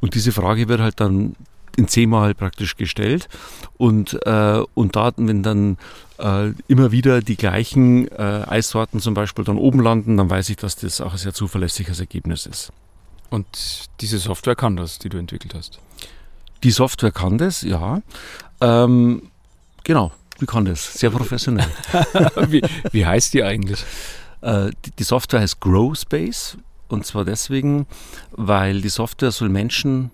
[0.00, 1.36] Und diese Frage wird halt dann
[1.76, 3.28] in zehnmal praktisch gestellt.
[3.78, 5.78] Und, äh, und da, wenn dann
[6.18, 10.56] äh, immer wieder die gleichen äh, Eissorten zum Beispiel dann oben landen, dann weiß ich,
[10.56, 12.72] dass das auch ein sehr zuverlässiges Ergebnis ist.
[13.30, 13.46] Und
[14.00, 15.80] diese Software kann das, die du entwickelt hast?
[16.62, 18.02] Die Software kann das, ja.
[18.60, 19.30] Ähm,
[19.84, 20.94] genau, die kann das.
[20.94, 21.66] Sehr professionell.
[22.48, 23.84] wie, wie heißt die eigentlich?
[24.42, 26.58] Äh, die, die Software heißt GrowSpace.
[26.88, 27.86] Und zwar deswegen,
[28.32, 30.10] weil die Software soll Menschen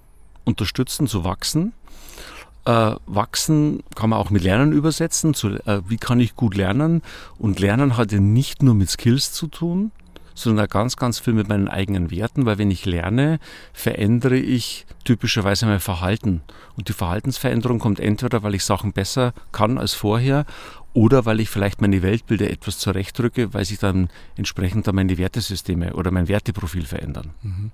[0.48, 1.74] unterstützen zu wachsen.
[2.64, 5.34] Äh, wachsen kann man auch mit Lernen übersetzen.
[5.34, 7.02] Zu, äh, wie kann ich gut lernen?
[7.38, 9.92] Und Lernen hat ja nicht nur mit Skills zu tun,
[10.34, 13.38] sondern auch ganz, ganz viel mit meinen eigenen Werten, weil wenn ich lerne,
[13.72, 16.42] verändere ich typischerweise mein Verhalten.
[16.76, 20.46] Und die Verhaltensveränderung kommt entweder, weil ich Sachen besser kann als vorher
[20.98, 25.94] oder weil ich vielleicht meine Weltbilder etwas zurechtrücke, weil sich dann entsprechend dann meine Wertesysteme
[25.94, 27.30] oder mein Werteprofil verändern.
[27.42, 27.70] Mhm.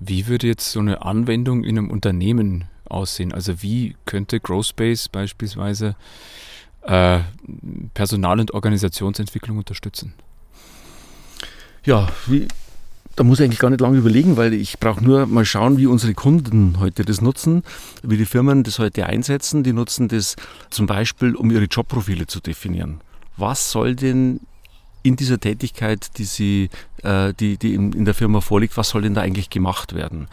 [0.00, 3.32] Wie würde jetzt so eine Anwendung in einem Unternehmen aussehen?
[3.32, 5.94] Also wie könnte Growspace beispielsweise
[6.82, 7.20] äh,
[7.94, 10.14] Personal- und Organisationsentwicklung unterstützen?
[11.84, 12.48] Ja, wie,
[13.16, 15.86] da muss ich eigentlich gar nicht lange überlegen, weil ich brauche nur mal schauen, wie
[15.86, 17.62] unsere Kunden heute das nutzen,
[18.02, 19.64] wie die Firmen das heute einsetzen.
[19.64, 20.36] Die nutzen das
[20.68, 23.00] zum Beispiel, um ihre Jobprofile zu definieren.
[23.38, 24.40] Was soll denn
[25.02, 26.68] in dieser Tätigkeit, die, sie,
[27.02, 30.28] äh, die, die in, in der Firma vorliegt, was soll denn da eigentlich gemacht werden?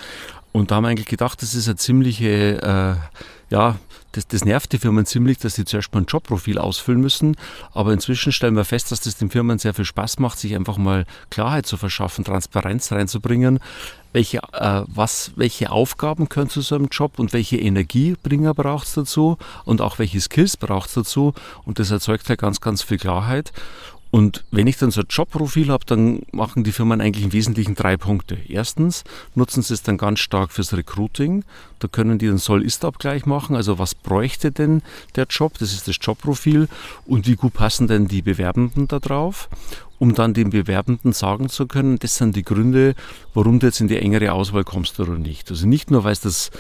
[0.52, 3.78] Und da haben wir eigentlich gedacht, das ist eine ziemliche, äh, ja,
[4.14, 7.36] das, das nervt die Firmen ziemlich, dass sie zuerst mal ein Jobprofil ausfüllen müssen.
[7.74, 10.78] Aber inzwischen stellen wir fest, dass das den Firmen sehr viel Spaß macht, sich einfach
[10.78, 13.60] mal Klarheit zu verschaffen, Transparenz reinzubringen.
[14.14, 18.94] Welche, äh, was, welche Aufgaben können zu so einem Job und welche Energiebringer braucht es
[18.94, 21.34] dazu und auch welche Skills braucht es dazu.
[21.66, 23.52] Und das erzeugt halt ganz, ganz viel Klarheit.
[24.14, 27.74] Und wenn ich dann so ein Jobprofil habe, dann machen die Firmen eigentlich im Wesentlichen
[27.74, 28.38] drei Punkte.
[28.48, 31.44] Erstens nutzen sie es dann ganz stark fürs Recruiting.
[31.84, 33.58] Da können die einen Soll-Ist-Abgleich machen.
[33.58, 34.82] Also was bräuchte denn
[35.18, 35.58] der Job?
[35.60, 36.70] Das ist das Jobprofil.
[37.06, 39.50] Und wie gut passen denn die Bewerbenden da drauf?
[40.04, 42.94] um dann dem Bewerbenden sagen zu können, das sind die Gründe,
[43.34, 45.50] warum du jetzt in die engere Auswahl kommst oder nicht.
[45.50, 46.52] Also nicht nur, weil du das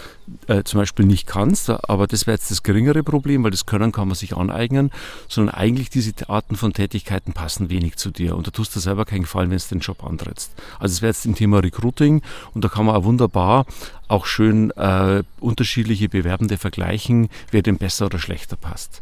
[0.47, 3.91] äh, zum Beispiel nicht kannst, aber das wäre jetzt das geringere Problem, weil das Können
[3.91, 4.91] kann man sich aneignen,
[5.27, 9.03] sondern eigentlich diese Arten von Tätigkeiten passen wenig zu dir und da tust du selber
[9.03, 10.53] keinen Gefallen, wenn du den Job antrittst.
[10.79, 12.21] Also es wäre jetzt im Thema Recruiting
[12.53, 13.65] und da kann man auch wunderbar
[14.13, 19.01] auch schön äh, unterschiedliche Bewerbende vergleichen, wer dem besser oder schlechter passt.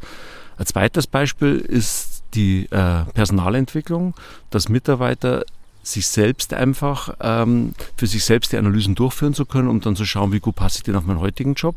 [0.58, 4.14] Ein zweites Beispiel ist die äh, Personalentwicklung,
[4.52, 5.44] dass Mitarbeiter
[5.84, 10.06] sich selbst einfach, ähm, für sich selbst die Analysen durchführen zu können, um dann zu
[10.06, 11.76] schauen, wie gut passe ich denn auf meinen heutigen Job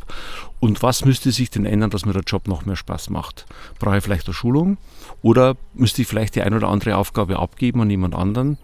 [0.60, 3.46] und was müsste sich denn ändern, dass mir der Job noch mehr Spaß macht.
[3.78, 4.76] Brauche ich vielleicht eine Schulung
[5.22, 8.58] oder müsste ich vielleicht die eine oder andere Aufgabe abgeben an jemand anderen,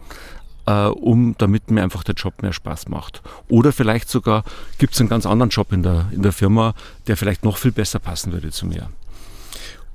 [0.67, 3.23] äh, um damit mir einfach der Job mehr Spaß macht.
[3.49, 4.45] Oder vielleicht sogar
[4.79, 6.75] gibt es einen ganz anderen Job in der, in der Firma,
[7.07, 8.89] der vielleicht noch viel besser passen würde zu mir.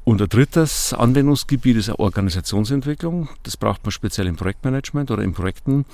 [0.05, 3.27] Und ein drittes Anwendungsgebiet ist Organisationsentwicklung.
[3.41, 5.85] Das braucht man speziell im Projektmanagement oder in Projekten,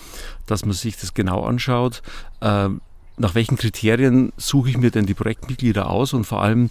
[0.47, 2.01] dass man sich das genau anschaut.
[2.41, 2.69] Äh,
[3.17, 6.69] nach welchen Kriterien suche ich mir denn die Projektmitglieder aus und vor allem,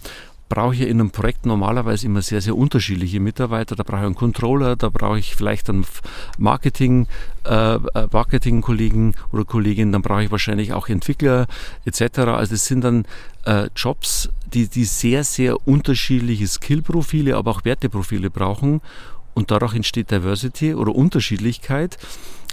[0.51, 3.77] brauche ich in einem Projekt normalerweise immer sehr, sehr unterschiedliche Mitarbeiter.
[3.77, 5.85] Da brauche ich einen Controller, da brauche ich vielleicht einen
[6.37, 7.07] Marketing,
[7.45, 7.79] äh, äh,
[8.11, 11.47] Marketing-Kollegen oder Kollegin, dann brauche ich wahrscheinlich auch Entwickler
[11.85, 12.19] etc.
[12.19, 13.05] Also es sind dann
[13.45, 18.81] äh, Jobs, die, die sehr, sehr unterschiedliche Skillprofile, aber auch Werteprofile brauchen.
[19.33, 21.97] Und dadurch entsteht Diversity oder Unterschiedlichkeit.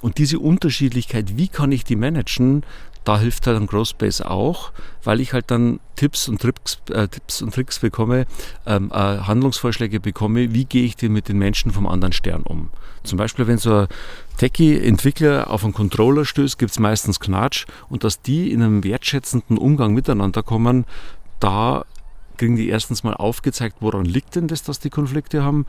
[0.03, 2.63] Und diese Unterschiedlichkeit, wie kann ich die managen?
[3.09, 4.71] Da hilft halt ein Growthbase auch,
[5.03, 8.27] weil ich halt dann Tipps und Tricks, äh, Tipps und Tricks bekomme,
[8.66, 12.68] ähm, äh, Handlungsvorschläge bekomme, wie gehe ich denn mit den Menschen vom anderen Stern um.
[13.05, 13.88] Zum Beispiel, wenn so ein
[14.37, 19.57] Techie-Entwickler auf einen Controller stößt, gibt es meistens Knatsch und dass die in einem wertschätzenden
[19.57, 20.85] Umgang miteinander kommen,
[21.40, 21.87] da
[22.37, 25.64] kriegen die erstens mal aufgezeigt, woran liegt denn das, dass die Konflikte haben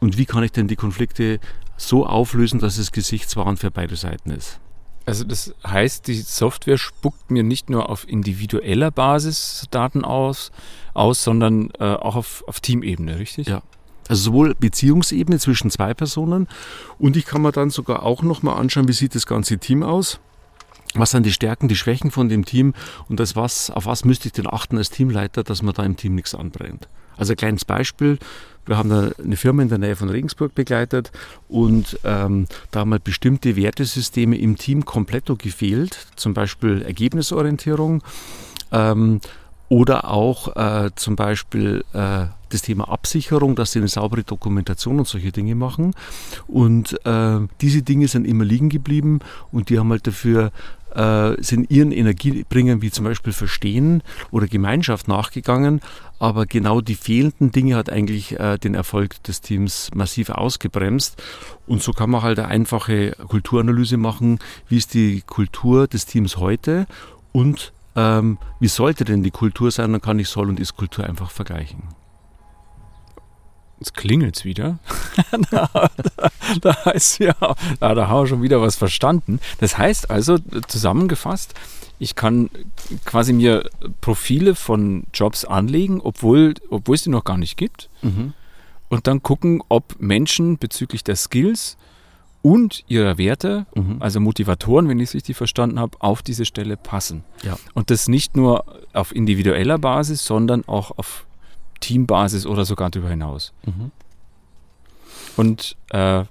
[0.00, 1.38] und wie kann ich denn die Konflikte
[1.76, 4.58] so auflösen, dass es gesichtswahrend für beide Seiten ist.
[5.08, 10.52] Also das heißt, die Software spuckt mir nicht nur auf individueller Basis Daten aus,
[10.92, 13.48] aus sondern äh, auch auf, auf Teamebene, richtig?
[13.48, 13.62] Ja.
[14.06, 16.46] Also sowohl Beziehungsebene zwischen zwei Personen
[16.98, 20.20] und ich kann mir dann sogar auch nochmal anschauen, wie sieht das ganze Team aus.
[20.94, 22.74] Was sind die Stärken, die Schwächen von dem Team
[23.08, 25.96] und das was, auf was müsste ich denn achten als Teamleiter, dass man da im
[25.96, 26.86] Team nichts anbrennt.
[27.16, 28.18] Also ein kleines Beispiel.
[28.68, 31.10] Wir haben eine Firma in der Nähe von Regensburg begleitet
[31.48, 38.02] und ähm, da haben halt bestimmte Wertesysteme im Team komplett gefehlt, zum Beispiel Ergebnisorientierung
[38.70, 39.20] ähm,
[39.70, 45.08] oder auch äh, zum Beispiel äh, das Thema Absicherung, dass sie eine saubere Dokumentation und
[45.08, 45.94] solche Dinge machen.
[46.46, 49.20] Und äh, diese Dinge sind immer liegen geblieben
[49.52, 50.52] und die haben halt dafür
[51.38, 55.80] sind ihren Energiebringern wie zum Beispiel Verstehen oder Gemeinschaft nachgegangen,
[56.18, 61.22] aber genau die fehlenden Dinge hat eigentlich äh, den Erfolg des Teams massiv ausgebremst.
[61.66, 66.36] Und so kann man halt eine einfache Kulturanalyse machen, wie ist die Kultur des Teams
[66.38, 66.86] heute
[67.32, 71.30] und ähm, wie sollte denn die Kultur sein, dann kann ich Soll und Ist-Kultur einfach
[71.30, 71.82] vergleichen.
[73.78, 74.78] Jetzt klingelt es wieder.
[75.50, 77.34] da, da, da, heißt ja,
[77.80, 79.40] da, da haben wir schon wieder was verstanden.
[79.58, 81.54] Das heißt also, zusammengefasst,
[81.98, 82.50] ich kann
[83.04, 87.88] quasi mir Profile von Jobs anlegen, obwohl, obwohl es die noch gar nicht gibt.
[88.02, 88.32] Mhm.
[88.88, 91.76] Und dann gucken, ob Menschen bezüglich der Skills
[92.42, 93.96] und ihrer Werte, mhm.
[94.00, 97.24] also Motivatoren, wenn ich es richtig verstanden habe, auf diese Stelle passen.
[97.42, 97.58] Ja.
[97.74, 101.26] Und das nicht nur auf individueller Basis, sondern auch auf
[101.80, 103.52] Teambasis oder sogar darüber hinaus.
[103.64, 103.90] Mhm.
[105.36, 106.24] Und äh,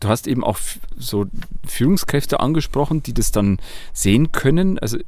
[0.00, 0.58] du hast eben auch
[0.98, 1.26] so
[1.66, 3.58] Führungskräfte angesprochen, die das dann
[3.92, 4.78] sehen können.
[4.78, 4.98] Also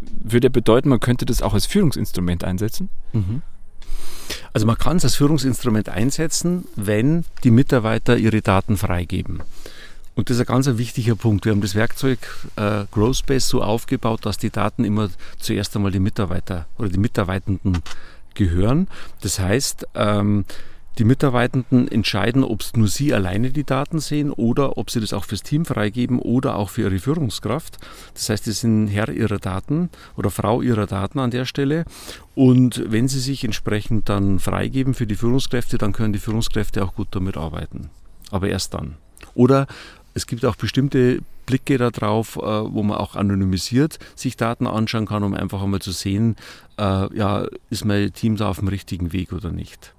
[0.00, 2.88] würde bedeuten, man könnte das auch als Führungsinstrument einsetzen?
[3.12, 3.42] Mhm.
[4.52, 9.42] Also man kann es als Führungsinstrument einsetzen, wenn die Mitarbeiter ihre Daten freigeben.
[10.14, 11.46] Und das ist ein ganz wichtiger Punkt.
[11.46, 12.18] Wir haben das Werkzeug
[12.56, 15.08] äh, GrowSpace so aufgebaut, dass die Daten immer
[15.38, 17.82] zuerst einmal die Mitarbeiter oder die Mitarbeitenden
[18.34, 18.88] gehören.
[19.20, 20.44] Das heißt, ähm,
[20.98, 25.14] die Mitarbeitenden entscheiden, ob es nur sie alleine die Daten sehen oder ob sie das
[25.14, 27.78] auch fürs Team freigeben oder auch für ihre Führungskraft.
[28.12, 31.86] Das heißt, sie sind Herr ihrer Daten oder Frau ihrer Daten an der Stelle.
[32.34, 36.94] Und wenn sie sich entsprechend dann freigeben für die Führungskräfte, dann können die Führungskräfte auch
[36.94, 37.88] gut damit arbeiten.
[38.30, 38.96] Aber erst dann.
[39.34, 39.66] Oder
[40.14, 45.24] es gibt auch bestimmte Blicke darauf, äh, wo man auch anonymisiert sich Daten anschauen kann,
[45.24, 46.36] um einfach einmal zu sehen,
[46.78, 49.94] äh, ja, ist mein Team da auf dem richtigen Weg oder nicht.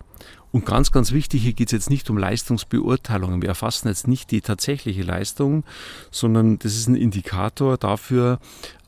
[0.52, 3.42] Und ganz, ganz wichtig, hier geht es jetzt nicht um Leistungsbeurteilungen.
[3.42, 5.64] Wir erfassen jetzt nicht die tatsächliche Leistung,
[6.12, 8.40] sondern das ist ein Indikator dafür,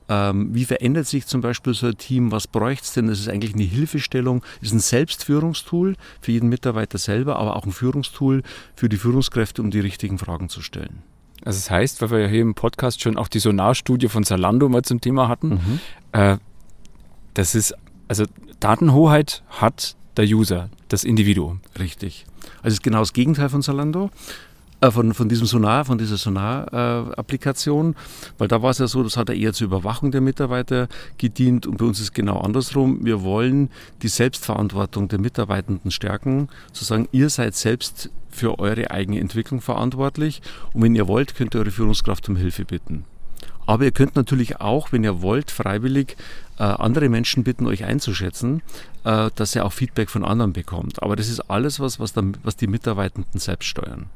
[0.07, 2.31] ähm, wie verändert sich zum Beispiel so ein Team?
[2.31, 3.07] Was bräuchte es denn?
[3.07, 7.71] Das ist eigentlich eine Hilfestellung, ist ein Selbstführungstool für jeden Mitarbeiter selber, aber auch ein
[7.71, 8.43] Führungstool
[8.75, 11.01] für die Führungskräfte, um die richtigen Fragen zu stellen.
[11.43, 14.69] Also das heißt, weil wir ja hier im Podcast schon auch die Sonarstudie von Zalando
[14.69, 15.79] mal zum Thema hatten, mhm.
[16.11, 16.37] äh,
[17.33, 17.75] das ist,
[18.07, 18.25] also
[18.59, 21.59] Datenhoheit hat der User, das Individuum.
[21.77, 22.25] Richtig.
[22.57, 24.09] Also es ist genau das Gegenteil von Zalando.
[24.85, 27.95] Äh, von, von diesem Sonar, von dieser Sonar-Applikation, äh,
[28.37, 31.67] weil da war es ja so, das hat ja eher zur Überwachung der Mitarbeiter gedient
[31.67, 33.03] und bei uns ist genau andersrum.
[33.03, 33.69] Wir wollen
[34.01, 40.41] die Selbstverantwortung der Mitarbeitenden stärken, zu sagen, ihr seid selbst für eure eigene Entwicklung verantwortlich
[40.73, 43.05] und wenn ihr wollt, könnt ihr eure Führungskraft um Hilfe bitten.
[43.67, 46.17] Aber ihr könnt natürlich auch, wenn ihr wollt, freiwillig
[46.59, 48.61] äh, andere Menschen bitten, euch einzuschätzen,
[49.03, 51.01] äh, dass ihr auch Feedback von anderen bekommt.
[51.01, 54.07] Aber das ist alles was, was, dann, was die Mitarbeitenden selbst steuern.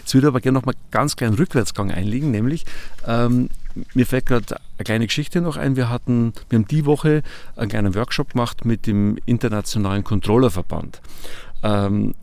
[0.00, 2.64] Jetzt würde ich aber gerne noch mal ganz kleinen Rückwärtsgang einlegen, nämlich
[3.06, 3.50] ähm,
[3.94, 5.76] mir fällt gerade eine kleine Geschichte noch ein.
[5.76, 7.22] Wir hatten, wir haben die Woche
[7.56, 11.00] einen kleinen Workshop gemacht mit dem Internationalen Controllerverband.
[11.62, 12.14] Ähm,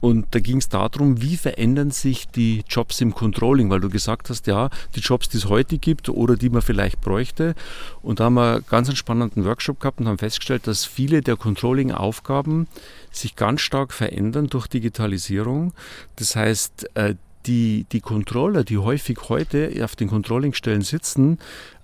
[0.00, 4.30] und da ging es darum, wie verändern sich die Jobs im Controlling, weil du gesagt
[4.30, 7.54] hast, ja, die Jobs, die es heute gibt oder die man vielleicht bräuchte.
[8.02, 11.36] Und da haben wir einen ganz spannenden Workshop gehabt und haben festgestellt, dass viele der
[11.36, 12.66] Controlling-Aufgaben
[13.10, 15.74] sich ganz stark verändern durch Digitalisierung.
[16.16, 17.14] Das heißt, äh,
[17.46, 21.38] die, die Controller, die häufig heute auf den Controlling-Stellen sitzen,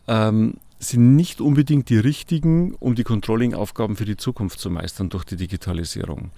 [0.08, 0.54] ähm,
[0.88, 5.36] sind nicht unbedingt die richtigen, um die Controlling-Aufgaben für die Zukunft zu meistern durch die
[5.36, 6.30] Digitalisierung.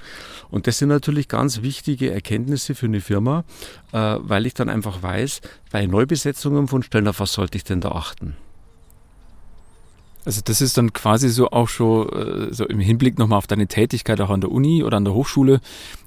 [0.50, 3.44] Und das sind natürlich ganz wichtige Erkenntnisse für eine Firma,
[3.92, 7.80] äh, weil ich dann einfach weiß, bei Neubesetzungen von Stellen, auf was sollte ich denn
[7.80, 8.36] da achten?
[10.24, 13.66] Also das ist dann quasi so auch schon äh, so im Hinblick nochmal auf deine
[13.66, 15.60] Tätigkeit auch an der Uni oder an der Hochschule,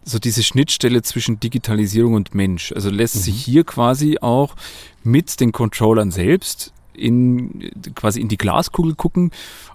[0.04, 2.71] so diese Schnittstelle zwischen Digitalisierung und Mensch.
[2.71, 3.19] Also lässt mhm.
[3.21, 4.56] sich hier quasi auch
[5.04, 9.32] mit den Controllern selbst in quasi in die Glaskugel gucken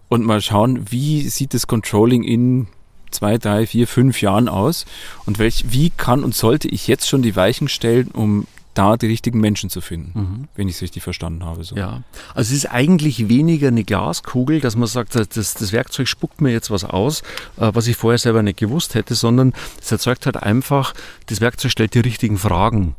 [0.08, 2.68] und mal schauen, wie sieht das Controlling in
[3.10, 4.84] zwei, drei, vier, fünf Jahren aus
[5.24, 9.06] und welch, wie kann und sollte ich jetzt schon die Weichen stellen, um da die
[9.06, 10.48] richtigen Menschen zu finden, mhm.
[10.54, 11.64] wenn ich es richtig verstanden habe.
[11.64, 11.76] So.
[11.76, 12.02] Ja,
[12.34, 16.52] also es ist eigentlich weniger eine Glaskugel, dass man sagt, das, das Werkzeug spuckt mir
[16.52, 17.22] jetzt was aus,
[17.56, 20.92] äh, was ich vorher selber nicht gewusst hätte, sondern es erzeugt halt einfach,
[21.26, 22.94] das Werkzeug stellt die richtigen Fragen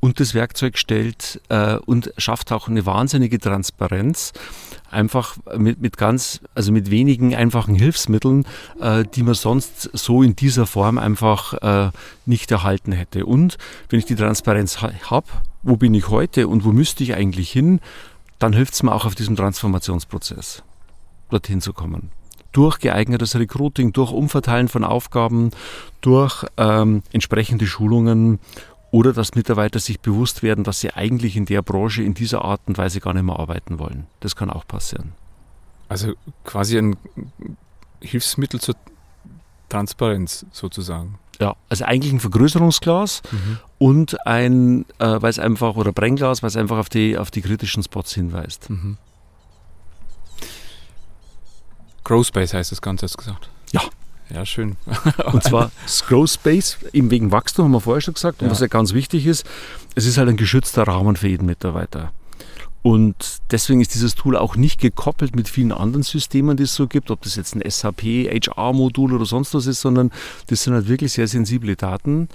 [0.00, 4.32] und das Werkzeug stellt äh, und schafft auch eine wahnsinnige Transparenz,
[4.90, 8.46] einfach mit, mit ganz, also mit wenigen einfachen Hilfsmitteln,
[8.80, 11.90] äh, die man sonst so in dieser Form einfach äh,
[12.26, 13.26] nicht erhalten hätte.
[13.26, 13.58] Und
[13.88, 15.26] wenn ich die Transparenz ha habe,
[15.62, 17.80] wo bin ich heute und wo müsste ich eigentlich hin,
[18.38, 20.62] dann hilft es mir auch auf diesem Transformationsprozess,
[21.30, 22.10] dorthin zu kommen
[22.52, 25.50] durch geeignetes Recruiting, durch Umverteilen von Aufgaben,
[26.00, 28.40] durch ähm, entsprechende Schulungen
[28.90, 32.60] oder dass Mitarbeiter sich bewusst werden, dass sie eigentlich in der Branche in dieser Art
[32.66, 34.06] und Weise gar nicht mehr arbeiten wollen.
[34.20, 35.12] Das kann auch passieren.
[35.88, 36.96] Also quasi ein
[38.00, 38.76] Hilfsmittel zur
[39.68, 41.18] Transparenz sozusagen.
[41.40, 43.58] Ja, also eigentlich ein Vergrößerungsglas mhm.
[43.78, 47.42] und ein, äh, weil es einfach, oder Brennglas, weil es einfach auf die, auf die
[47.42, 48.70] kritischen Spots hinweist.
[48.70, 48.98] Mhm.
[52.04, 53.50] Growspace heißt das Ganze, hast du gesagt?
[53.70, 53.82] Ja,
[54.32, 54.76] ja, schön.
[55.32, 58.40] und zwar Scroll Space, eben wegen Wachstum, haben wir vorher schon gesagt.
[58.40, 58.52] Und ja.
[58.52, 59.46] was ja ganz wichtig ist,
[59.94, 62.12] es ist halt ein geschützter Rahmen für jeden Mitarbeiter.
[62.82, 66.86] Und deswegen ist dieses Tool auch nicht gekoppelt mit vielen anderen Systemen, die es so
[66.86, 70.10] gibt, ob das jetzt ein SAP, HR-Modul oder sonst was ist, sondern
[70.46, 72.28] das sind halt wirklich sehr sensible Daten,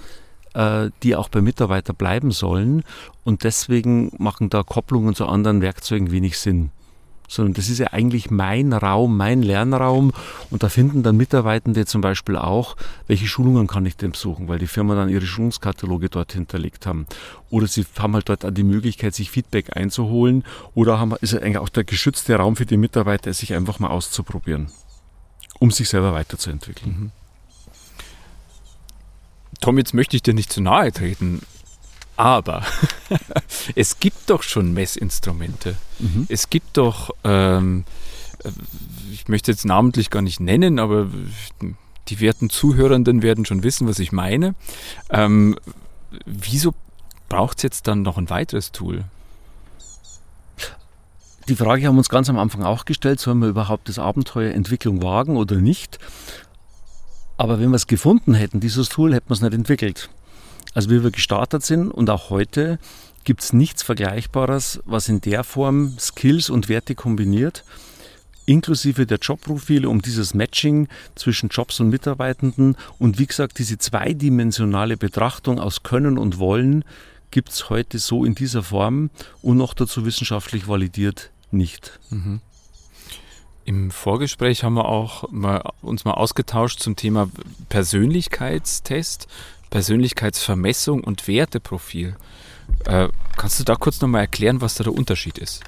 [0.52, 2.84] äh, die auch bei Mitarbeitern bleiben sollen.
[3.24, 6.70] Und deswegen machen da Kopplungen zu anderen Werkzeugen wenig Sinn
[7.28, 10.12] sondern das ist ja eigentlich mein Raum, mein Lernraum
[10.50, 14.58] und da finden dann Mitarbeitende zum Beispiel auch, welche Schulungen kann ich denn besuchen, weil
[14.58, 17.06] die Firma dann ihre Schulungskataloge dort hinterlegt haben.
[17.50, 21.68] Oder sie haben halt dort die Möglichkeit, sich Feedback einzuholen oder haben, ist eigentlich auch
[21.68, 24.68] der geschützte Raum für die Mitarbeiter, sich einfach mal auszuprobieren,
[25.58, 26.96] um sich selber weiterzuentwickeln.
[26.98, 27.10] Mhm.
[29.60, 31.40] Tom, jetzt möchte ich dir nicht zu nahe treten,
[32.16, 32.62] aber
[33.74, 35.76] es gibt doch schon Messinstrumente.
[35.98, 36.26] Mhm.
[36.28, 37.84] Es gibt doch, ähm,
[39.12, 41.08] ich möchte jetzt namentlich gar nicht nennen, aber
[42.08, 44.54] die werten Zuhörenden werden schon wissen, was ich meine.
[45.10, 45.56] Ähm,
[46.26, 46.74] wieso
[47.28, 49.04] braucht es jetzt dann noch ein weiteres Tool?
[51.48, 54.52] Die Frage haben wir uns ganz am Anfang auch gestellt, sollen wir überhaupt das Abenteuer
[54.52, 55.98] Entwicklung wagen oder nicht?
[57.36, 60.08] Aber wenn wir es gefunden hätten, dieses Tool, hätten wir es nicht entwickelt.
[60.74, 62.78] Also wie wir gestartet sind und auch heute
[63.22, 67.64] gibt es nichts Vergleichbares, was in der Form Skills und Werte kombiniert,
[68.44, 74.96] inklusive der Jobprofile, um dieses Matching zwischen Jobs und Mitarbeitenden und wie gesagt diese zweidimensionale
[74.96, 76.84] Betrachtung aus Können und Wollen
[77.30, 79.10] gibt es heute so in dieser Form
[79.42, 81.98] und noch dazu wissenschaftlich validiert nicht.
[82.10, 82.40] Mhm.
[83.64, 87.30] Im Vorgespräch haben wir auch mal, uns mal ausgetauscht zum Thema
[87.70, 89.26] Persönlichkeitstest.
[89.74, 92.14] Persönlichkeitsvermessung und Werteprofil.
[92.84, 95.64] Äh, kannst du da kurz nochmal erklären, was da der Unterschied ist?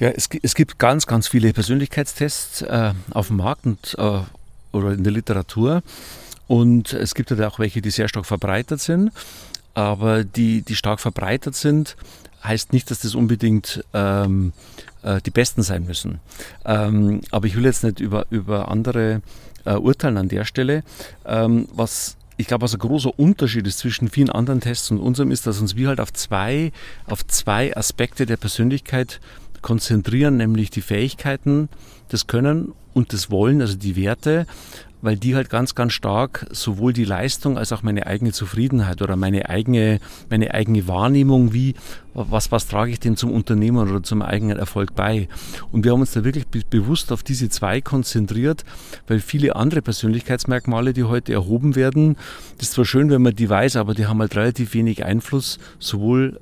[0.00, 4.22] Ja, es, es gibt ganz, ganz viele Persönlichkeitstests äh, auf dem Markt und, äh,
[4.72, 5.84] oder in der Literatur.
[6.48, 9.12] Und es gibt halt auch welche, die sehr stark verbreitet sind.
[9.74, 11.96] Aber die, die stark verbreitet sind,
[12.42, 14.52] heißt nicht, dass das unbedingt ähm,
[15.04, 16.18] äh, die besten sein müssen.
[16.64, 19.22] Ähm, aber ich will jetzt nicht über, über andere
[19.64, 20.82] äh, urteilen an der Stelle.
[21.24, 25.32] Ähm, was ich glaube, was ein großer Unterschied ist zwischen vielen anderen Tests und unserem
[25.32, 26.72] ist, dass uns wir halt auf zwei,
[27.06, 29.20] auf zwei Aspekte der Persönlichkeit
[29.60, 31.68] konzentrieren, nämlich die Fähigkeiten,
[32.08, 34.46] das Können und das Wollen, also die Werte
[35.02, 39.16] weil die halt ganz, ganz stark sowohl die Leistung als auch meine eigene Zufriedenheit oder
[39.16, 41.74] meine eigene, meine eigene Wahrnehmung, wie,
[42.14, 45.28] was, was trage ich denn zum Unternehmen oder zum eigenen Erfolg bei.
[45.70, 48.64] Und wir haben uns da wirklich be bewusst auf diese zwei konzentriert,
[49.06, 52.16] weil viele andere Persönlichkeitsmerkmale, die heute erhoben werden,
[52.58, 55.58] das ist zwar schön, wenn man die weiß, aber die haben halt relativ wenig Einfluss,
[55.78, 56.40] sowohl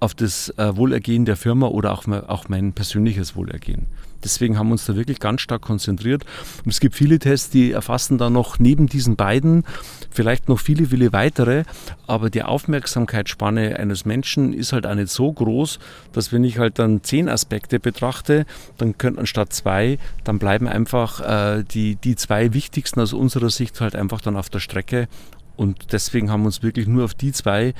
[0.00, 3.86] auf das äh, Wohlergehen der Firma oder auch, auch mein persönliches Wohlergehen.
[4.24, 6.24] Deswegen haben wir uns da wirklich ganz stark konzentriert.
[6.64, 9.64] Und es gibt viele Tests, die erfassen da noch neben diesen beiden
[10.12, 11.64] vielleicht noch viele, viele weitere.
[12.06, 15.78] Aber die Aufmerksamkeitsspanne eines Menschen ist halt auch nicht so groß,
[16.12, 18.46] dass wenn ich halt dann zehn Aspekte betrachte,
[18.78, 23.80] dann könnten anstatt zwei, dann bleiben einfach äh, die, die zwei wichtigsten aus unserer Sicht
[23.80, 25.08] halt einfach dann auf der Strecke.
[25.56, 27.74] Und deswegen haben wir uns wirklich nur auf die zwei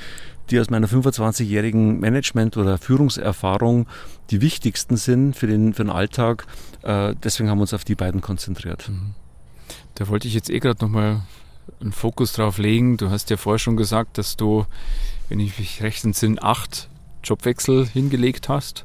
[0.49, 3.87] die aus meiner 25-jährigen Management- oder Führungserfahrung
[4.29, 6.45] die wichtigsten sind für den, für den Alltag.
[6.81, 8.89] Äh, deswegen haben wir uns auf die beiden konzentriert.
[8.89, 9.15] Mhm.
[9.95, 11.21] Da wollte ich jetzt eh gerade nochmal
[11.79, 12.97] einen Fokus drauf legen.
[12.97, 14.65] Du hast ja vorher schon gesagt, dass du,
[15.29, 16.89] wenn ich mich recht entsinne, acht
[17.23, 18.83] Jobwechsel hingelegt hast.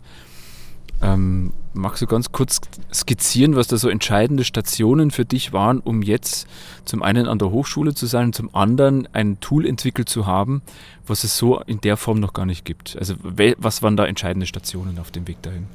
[1.00, 2.60] Ähm, magst du ganz kurz
[2.92, 6.48] skizzieren, was da so entscheidende Stationen für dich waren, um jetzt
[6.84, 10.62] zum einen an der Hochschule zu sein und zum anderen ein Tool entwickelt zu haben,
[11.06, 12.96] was es so in der Form noch gar nicht gibt?
[12.98, 15.66] Also was waren da entscheidende Stationen auf dem Weg dahin?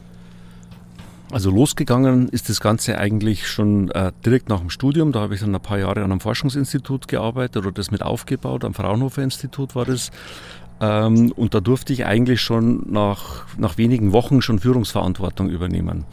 [1.31, 5.11] Also losgegangen ist das Ganze eigentlich schon äh, direkt nach dem Studium.
[5.11, 8.63] Da habe ich dann ein paar Jahre an einem Forschungsinstitut gearbeitet oder das mit aufgebaut.
[8.63, 10.11] Am Fraunhofer Institut war das.
[10.83, 16.03] Ähm, und da durfte ich eigentlich schon nach, nach wenigen Wochen schon Führungsverantwortung übernehmen.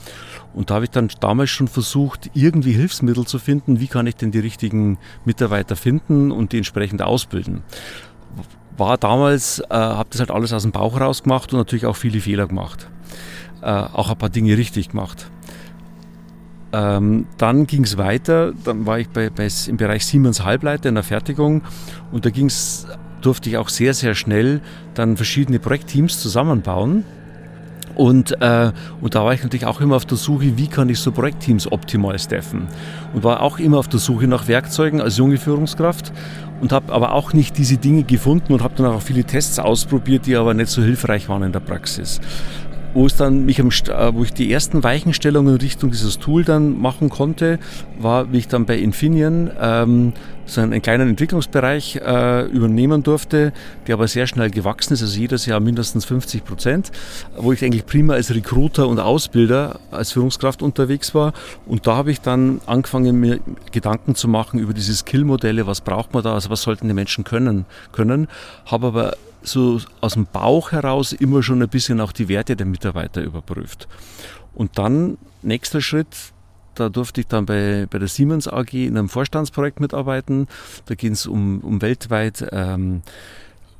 [0.54, 4.14] Und da habe ich dann damals schon versucht, irgendwie Hilfsmittel zu finden, wie kann ich
[4.14, 7.62] denn die richtigen Mitarbeiter finden und die entsprechend ausbilden.
[8.76, 11.96] War damals, äh, habe das halt alles aus dem Bauch raus gemacht und natürlich auch
[11.96, 12.88] viele Fehler gemacht.
[13.62, 15.30] Äh, auch ein paar Dinge richtig gemacht.
[16.72, 20.94] Ähm, dann ging es weiter, dann war ich bei, bei, im Bereich Siemens Halbleiter in
[20.94, 21.62] der Fertigung
[22.12, 22.86] und da ging es
[23.20, 24.60] durfte ich auch sehr, sehr schnell
[24.94, 27.04] dann verschiedene Projektteams zusammenbauen.
[27.96, 31.00] Und, äh, und da war ich natürlich auch immer auf der Suche, wie kann ich
[31.00, 32.68] so Projektteams optimal staffen.
[33.12, 36.12] Und war auch immer auf der Suche nach Werkzeugen als junge Führungskraft
[36.60, 40.26] und habe aber auch nicht diese Dinge gefunden und habe dann auch viele Tests ausprobiert,
[40.26, 42.20] die aber nicht so hilfreich waren in der Praxis
[42.94, 46.44] wo es dann mich am, äh, wo ich die ersten Weichenstellungen in Richtung dieses Tool
[46.44, 47.58] dann machen konnte,
[47.98, 50.12] war, wie ich dann bei Infineon ähm,
[50.46, 53.52] so einen, einen kleinen Entwicklungsbereich äh, übernehmen durfte,
[53.86, 56.90] der aber sehr schnell gewachsen ist, also jedes Jahr mindestens 50 Prozent,
[57.36, 61.32] wo ich eigentlich prima als Recruiter und Ausbilder als Führungskraft unterwegs war.
[61.66, 66.12] Und da habe ich dann angefangen, mir Gedanken zu machen über diese Skill-Modelle, was braucht
[66.12, 68.28] man da, also was sollten die Menschen können, können,
[68.66, 69.12] habe aber
[69.42, 73.88] so aus dem Bauch heraus immer schon ein bisschen auch die Werte der Mitarbeiter überprüft.
[74.54, 76.32] Und dann, nächster Schritt,
[76.74, 80.48] da durfte ich dann bei, bei der Siemens AG in einem Vorstandsprojekt mitarbeiten.
[80.86, 83.02] Da ging es um, um weltweit ähm,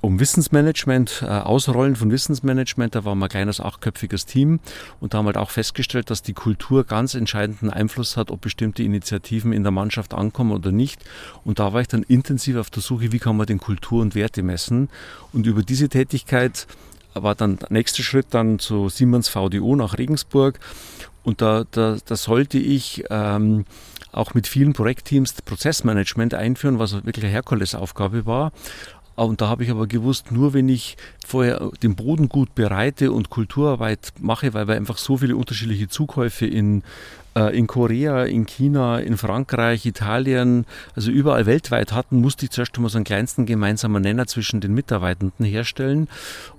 [0.00, 2.94] um Wissensmanagement, äh, Ausrollen von Wissensmanagement.
[2.94, 4.60] Da waren wir ein kleines achtköpfiges Team
[5.00, 8.82] und da haben halt auch festgestellt, dass die Kultur ganz entscheidenden Einfluss hat, ob bestimmte
[8.82, 11.04] Initiativen in der Mannschaft ankommen oder nicht.
[11.44, 14.14] Und da war ich dann intensiv auf der Suche, wie kann man den Kultur und
[14.14, 14.88] Werte messen.
[15.32, 16.66] Und über diese Tätigkeit
[17.14, 20.58] war dann der nächste Schritt dann zu Siemens VDO nach Regensburg.
[21.22, 23.66] Und da, da, da sollte ich ähm,
[24.12, 28.52] auch mit vielen Projektteams Prozessmanagement einführen, was wirklich eine Herkulesaufgabe war.
[29.20, 30.96] Ah, und da habe ich aber gewusst, nur wenn ich
[31.26, 36.46] vorher den Boden gut bereite und Kulturarbeit mache, weil wir einfach so viele unterschiedliche Zukäufe
[36.46, 36.82] in,
[37.36, 40.64] äh, in Korea, in China, in Frankreich, Italien,
[40.96, 44.72] also überall weltweit hatten, musste ich zuerst einmal so einen kleinsten gemeinsamen Nenner zwischen den
[44.72, 46.08] Mitarbeitenden herstellen.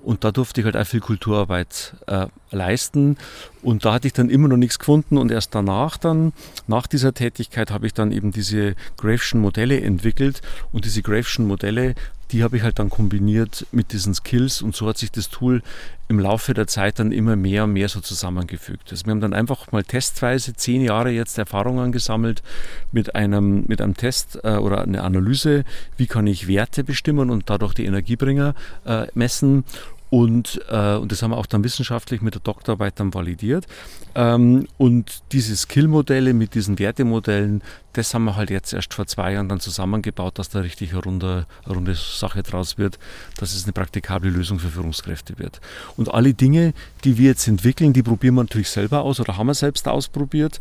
[0.04, 3.18] Und da durfte ich halt auch viel Kulturarbeit äh, leisten.
[3.64, 5.18] Und da hatte ich dann immer noch nichts gefunden.
[5.18, 6.32] Und erst danach dann,
[6.68, 10.44] nach dieser Tätigkeit, habe ich dann eben diese Graveschen Modelle entwickelt.
[10.72, 11.96] Und diese Graveschen Modelle
[12.32, 15.62] die habe ich halt dann kombiniert mit diesen Skills und so hat sich das Tool
[16.08, 18.92] im Laufe der Zeit dann immer mehr und mehr so zusammengefügt.
[18.92, 22.44] Also wir haben dann einfach mal testweise zehn Jahre jetzt Erfahrungen gesammelt
[22.92, 25.64] mit einem, mit einem Test äh, oder einer Analyse,
[25.98, 28.56] wie kann ich Werte bestimmen und dadurch die Energiebringer
[28.86, 29.64] äh, messen
[30.12, 33.66] Und, äh, und das haben wir auch dann wissenschaftlich mit der Doktorarbeit dann validiert.
[34.14, 39.32] Ähm, und diese Skill-Modelle mit diesen Wertemodellen, das haben wir halt jetzt erst vor zwei
[39.32, 43.00] Jahren dann zusammengebaut, dass da richtig eine runde, eine runde Sache draus wird,
[43.38, 45.62] dass es eine praktikable Lösung für Führungskräfte wird.
[45.96, 46.74] Und alle Dinge,
[47.06, 50.60] die wir jetzt entwickeln, die probieren wir natürlich selber aus oder haben wir selbst ausprobiert.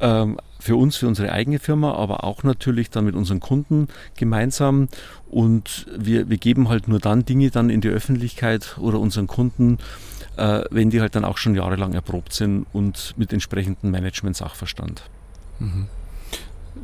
[0.00, 4.88] Ähm, für uns, für unsere eigene Firma, aber auch natürlich dann mit unseren Kunden gemeinsam.
[5.28, 9.78] Und wir, wir geben halt nur dann Dinge dann in die Öffentlichkeit oder unseren Kunden,
[10.36, 15.02] äh, wenn die halt dann auch schon jahrelang erprobt sind und mit entsprechendem Management-Sachverstand.
[15.58, 15.86] Mhm.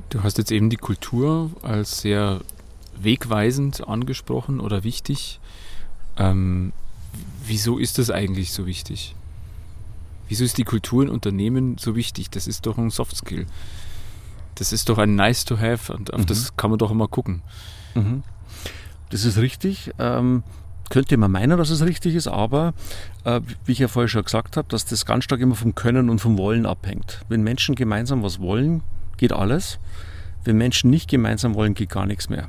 [0.08, 2.40] Du hast jetzt eben die Kultur als sehr
[2.98, 5.38] wegweisend angesprochen oder wichtig.
[6.16, 6.72] Ähm,
[7.44, 9.14] wieso ist das eigentlich so wichtig?
[10.28, 12.30] Wieso ist die Kultur in Unternehmen so wichtig?
[12.30, 13.46] Das ist doch ein Soft Skill.
[14.54, 16.26] Das ist doch ein nice to have und auf mhm.
[16.26, 17.42] das kann man doch immer gucken.
[17.94, 18.22] Mhm.
[19.10, 19.92] Das ist richtig.
[19.98, 20.42] Ähm,
[20.88, 22.72] könnte man meinen, dass es richtig ist, aber
[23.24, 26.10] äh, wie ich ja vorher schon gesagt habe, dass das ganz stark immer vom Können
[26.10, 27.22] und vom Wollen abhängt.
[27.28, 28.82] Wenn Menschen gemeinsam was wollen,
[29.16, 29.78] geht alles.
[30.44, 32.48] Wenn Menschen nicht gemeinsam wollen, geht gar nichts mehr.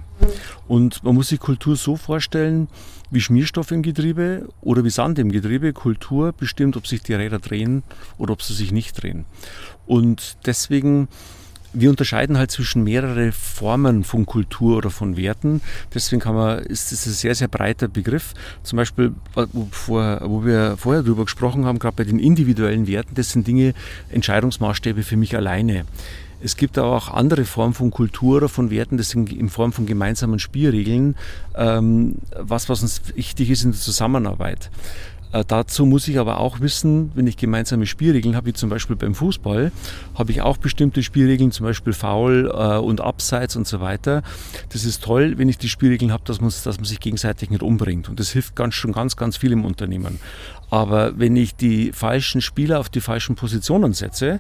[0.68, 2.68] Und man muss sich Kultur so vorstellen,
[3.12, 5.74] wie Schmierstoff im Getriebe oder wie Sand im Getriebe.
[5.74, 7.84] Kultur bestimmt, ob sich die Räder drehen
[8.18, 9.26] oder ob sie sich nicht drehen.
[9.86, 11.08] Und deswegen
[11.74, 15.62] wir unterscheiden halt zwischen mehrere Formen von Kultur oder von Werten.
[15.94, 18.34] Deswegen kann man, ist es ein sehr, sehr breiter Begriff.
[18.64, 23.16] Zum Beispiel, wo, vor, wo wir vorher darüber gesprochen haben, gerade bei den individuellen Werten,
[23.16, 23.74] das sind Dinge,
[24.10, 25.86] Entscheidungsmaßstäbe für mich alleine.
[26.42, 29.86] Es gibt aber auch andere Formen von Kultur von Werten, das sind in Form von
[29.86, 31.16] gemeinsamen Spielregeln,
[31.56, 34.70] ähm, was, was uns wichtig ist in der Zusammenarbeit.
[35.34, 38.96] Äh, dazu muss ich aber auch wissen, wenn ich gemeinsame Spielregeln habe, wie zum Beispiel
[38.96, 39.72] beim Fußball,
[40.16, 44.24] habe ich auch bestimmte Spielregeln, zum Beispiel Foul äh, und Abseits und so weiter.
[44.70, 47.62] Das ist toll, wenn ich die Spielregeln habe, dass man, dass man sich gegenseitig nicht
[47.62, 48.10] umbringt.
[48.10, 50.20] Und das hilft ganz, schon ganz, ganz viel im Unternehmen.
[50.70, 54.40] Aber wenn ich die falschen Spieler auf die falschen Positionen setze,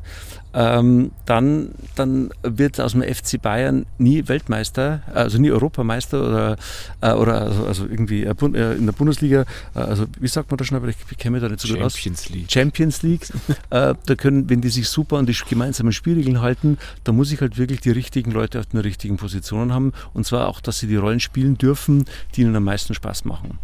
[0.57, 6.57] ähm, dann, dann wird aus dem FC Bayern nie Weltmeister, also nie Europameister oder,
[7.01, 10.57] äh, oder also, also irgendwie äh, äh in der Bundesliga, äh, also wie sagt man
[10.57, 11.93] das schnell, ich, ich kenne mich da nicht so gut aus.
[11.93, 12.51] Champions League.
[12.51, 13.27] Champions League.
[13.69, 17.39] äh, da können, wenn die sich super an die gemeinsamen Spielregeln halten, da muss ich
[17.39, 20.87] halt wirklich die richtigen Leute auf den richtigen Positionen haben und zwar auch, dass sie
[20.87, 23.59] die Rollen spielen dürfen, die ihnen am meisten Spaß machen.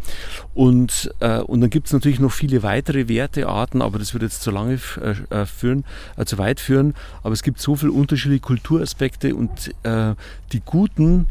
[0.54, 4.26] Und, äh, und dann gibt es natürlich noch viele viele weitere Wertearten, aber das würde
[4.26, 5.84] jetzt zu lange äh, äh, führen,
[6.16, 6.94] äh, zu weit führen.
[7.22, 10.14] Aber es gibt so viele unterschiedliche Kulturaspekte und äh,
[10.52, 11.26] die guten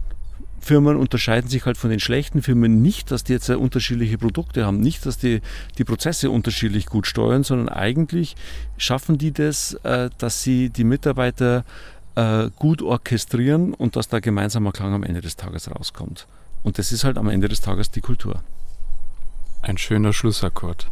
[0.60, 4.80] Firmen unterscheiden sich halt von den schlechten Firmen nicht, dass die jetzt unterschiedliche Produkte haben,
[4.80, 5.42] nicht, dass die
[5.78, 8.36] die Prozesse unterschiedlich gut steuern, sondern eigentlich
[8.78, 11.64] schaffen die das, äh, dass sie die Mitarbeiter
[12.16, 16.28] äh, gut orchestrieren und dass da gemeinsamer Klang am Ende des Tages rauskommt.
[16.64, 18.42] Und das ist halt am Ende des Tages die Kultur.
[19.64, 20.88] Ein schöner Schlussakkord.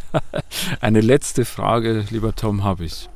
[0.82, 3.08] Eine letzte Frage, lieber Tom, habe ich.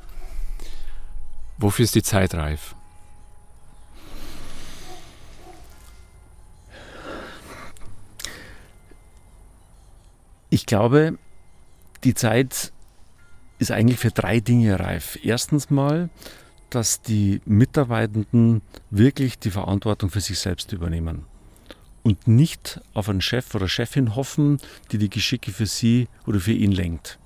[1.58, 2.74] Wofür ist die Zeit reif?
[10.48, 11.18] Ich glaube,
[12.02, 12.72] die Zeit
[13.58, 15.18] ist eigentlich für drei Dinge reif.
[15.22, 16.08] Erstens mal,
[16.70, 21.26] dass die Mitarbeitenden wirklich die Verantwortung für sich selbst übernehmen
[22.08, 24.58] und nicht auf einen Chef oder Chefin hoffen,
[24.90, 27.18] die die Geschicke für sie oder für ihn lenkt.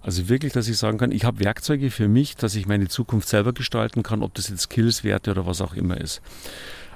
[0.00, 3.28] Also wirklich, dass ich sagen kann, ich habe Werkzeuge für mich, dass ich meine Zukunft
[3.28, 6.22] selber gestalten kann, ob das jetzt Skills, Werte oder was auch immer ist.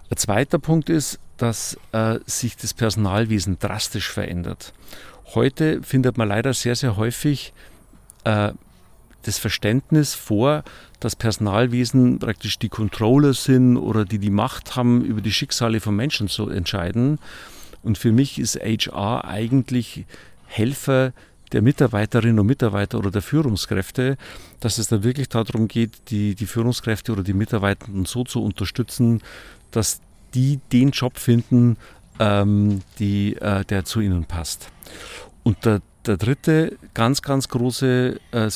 [0.08, 4.72] Ein zweiter Punkt ist, dass äh, sich das Personalwesen drastisch verändert.
[5.34, 7.52] Heute findet man leider sehr, sehr häufig
[8.22, 8.52] äh,
[9.22, 10.64] das Verständnis vor,
[10.98, 15.96] dass Personalwesen praktisch die Controller sind oder die die Macht haben, über die Schicksale von
[15.96, 17.18] Menschen zu entscheiden.
[17.82, 20.04] Und für mich ist HR eigentlich
[20.46, 21.12] Helfer
[21.52, 24.16] der Mitarbeiterinnen und Mitarbeiter oder der Führungskräfte,
[24.60, 29.22] dass es da wirklich darum geht, die, die Führungskräfte oder die Mitarbeitenden so zu unterstützen,
[29.70, 30.00] dass
[30.34, 31.76] die den Job finden,
[32.20, 34.68] ähm, die, äh, der zu ihnen passt.
[35.42, 38.48] Und der der dritte ganz, ganz große äh,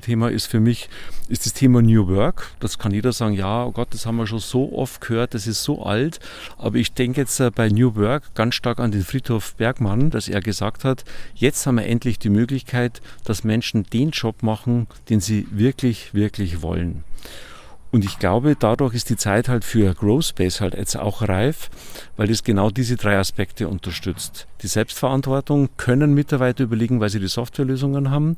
[0.00, 0.88] Thema ist für mich,
[1.28, 2.52] ist das Thema New Work.
[2.60, 5.46] Das kann jeder sagen, ja, oh Gott, das haben wir schon so oft gehört, das
[5.46, 6.20] ist so alt.
[6.56, 10.28] Aber ich denke jetzt äh, bei New Work ganz stark an den Friedhof Bergmann, dass
[10.28, 15.20] er gesagt hat, jetzt haben wir endlich die Möglichkeit, dass Menschen den Job machen, den
[15.20, 17.04] sie wirklich, wirklich wollen.
[17.92, 21.70] Und ich glaube, dadurch ist die Zeit halt für Growth Space halt jetzt auch reif,
[22.16, 24.46] weil es genau diese drei Aspekte unterstützt.
[24.62, 28.36] Die Selbstverantwortung können Mitarbeiter überlegen, weil sie die Softwarelösungen haben.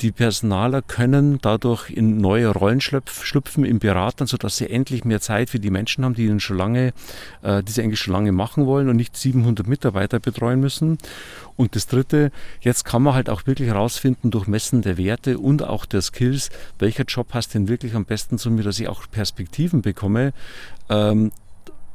[0.00, 5.50] Die Personaler können dadurch in neue Rollen schlüpfen im Beratern, sodass sie endlich mehr Zeit
[5.50, 6.92] für die Menschen haben, die ihnen schon lange,
[7.42, 10.98] äh, die sie eigentlich schon lange machen wollen und nicht 700 Mitarbeiter betreuen müssen.
[11.58, 12.30] Und das Dritte,
[12.60, 16.50] jetzt kann man halt auch wirklich herausfinden durch Messen der Werte und auch der Skills,
[16.78, 20.32] welcher Job passt denn wirklich am besten zu mir, dass ich auch Perspektiven bekomme,
[20.88, 21.32] ähm,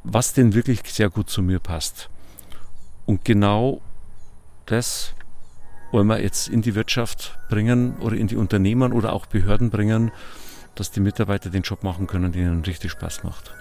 [0.02, 2.10] was denn wirklich sehr gut zu mir passt.
[3.06, 3.80] Und genau
[4.66, 5.14] das
[5.92, 10.10] wollen wir jetzt in die Wirtschaft bringen oder in die Unternehmen oder auch Behörden bringen,
[10.74, 13.54] dass die Mitarbeiter den Job machen können, der ihnen richtig Spaß macht.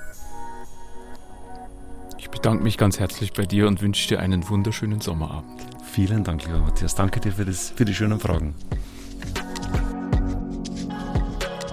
[2.33, 5.61] Ich bedanke mich ganz herzlich bei dir und wünsche dir einen wunderschönen Sommerabend.
[5.83, 6.95] Vielen Dank, lieber Matthias.
[6.95, 8.55] Danke dir für, das, für die schönen Fragen.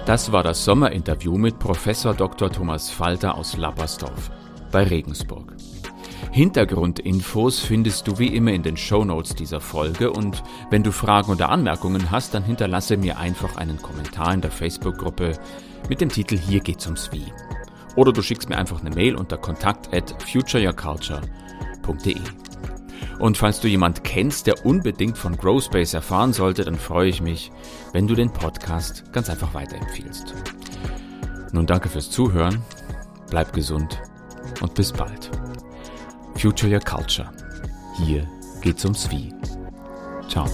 [0.05, 2.51] Das war das Sommerinterview mit Professor Dr.
[2.51, 4.29] Thomas Falter aus Lappersdorf
[4.71, 5.55] bei Regensburg.
[6.31, 11.49] Hintergrundinfos findest du wie immer in den Shownotes dieser Folge und wenn du Fragen oder
[11.49, 15.39] Anmerkungen hast, dann hinterlasse mir einfach einen Kommentar in der Facebook-Gruppe
[15.89, 17.25] mit dem Titel Hier geht's ums Wie.
[17.95, 22.17] Oder du schickst mir einfach eine Mail unter kontakt at futureyourculture.de.
[23.19, 27.51] Und falls du jemand kennst, der unbedingt von Growspace erfahren sollte, dann freue ich mich,
[27.93, 30.33] wenn du den Podcast ganz einfach weiterempfiehlst.
[31.51, 32.63] Nun danke fürs Zuhören,
[33.29, 34.01] bleib gesund
[34.61, 35.29] und bis bald.
[36.35, 37.29] Future Your Culture.
[37.97, 38.27] Hier
[38.61, 39.33] geht's ums Wie.
[40.27, 40.47] Ciao.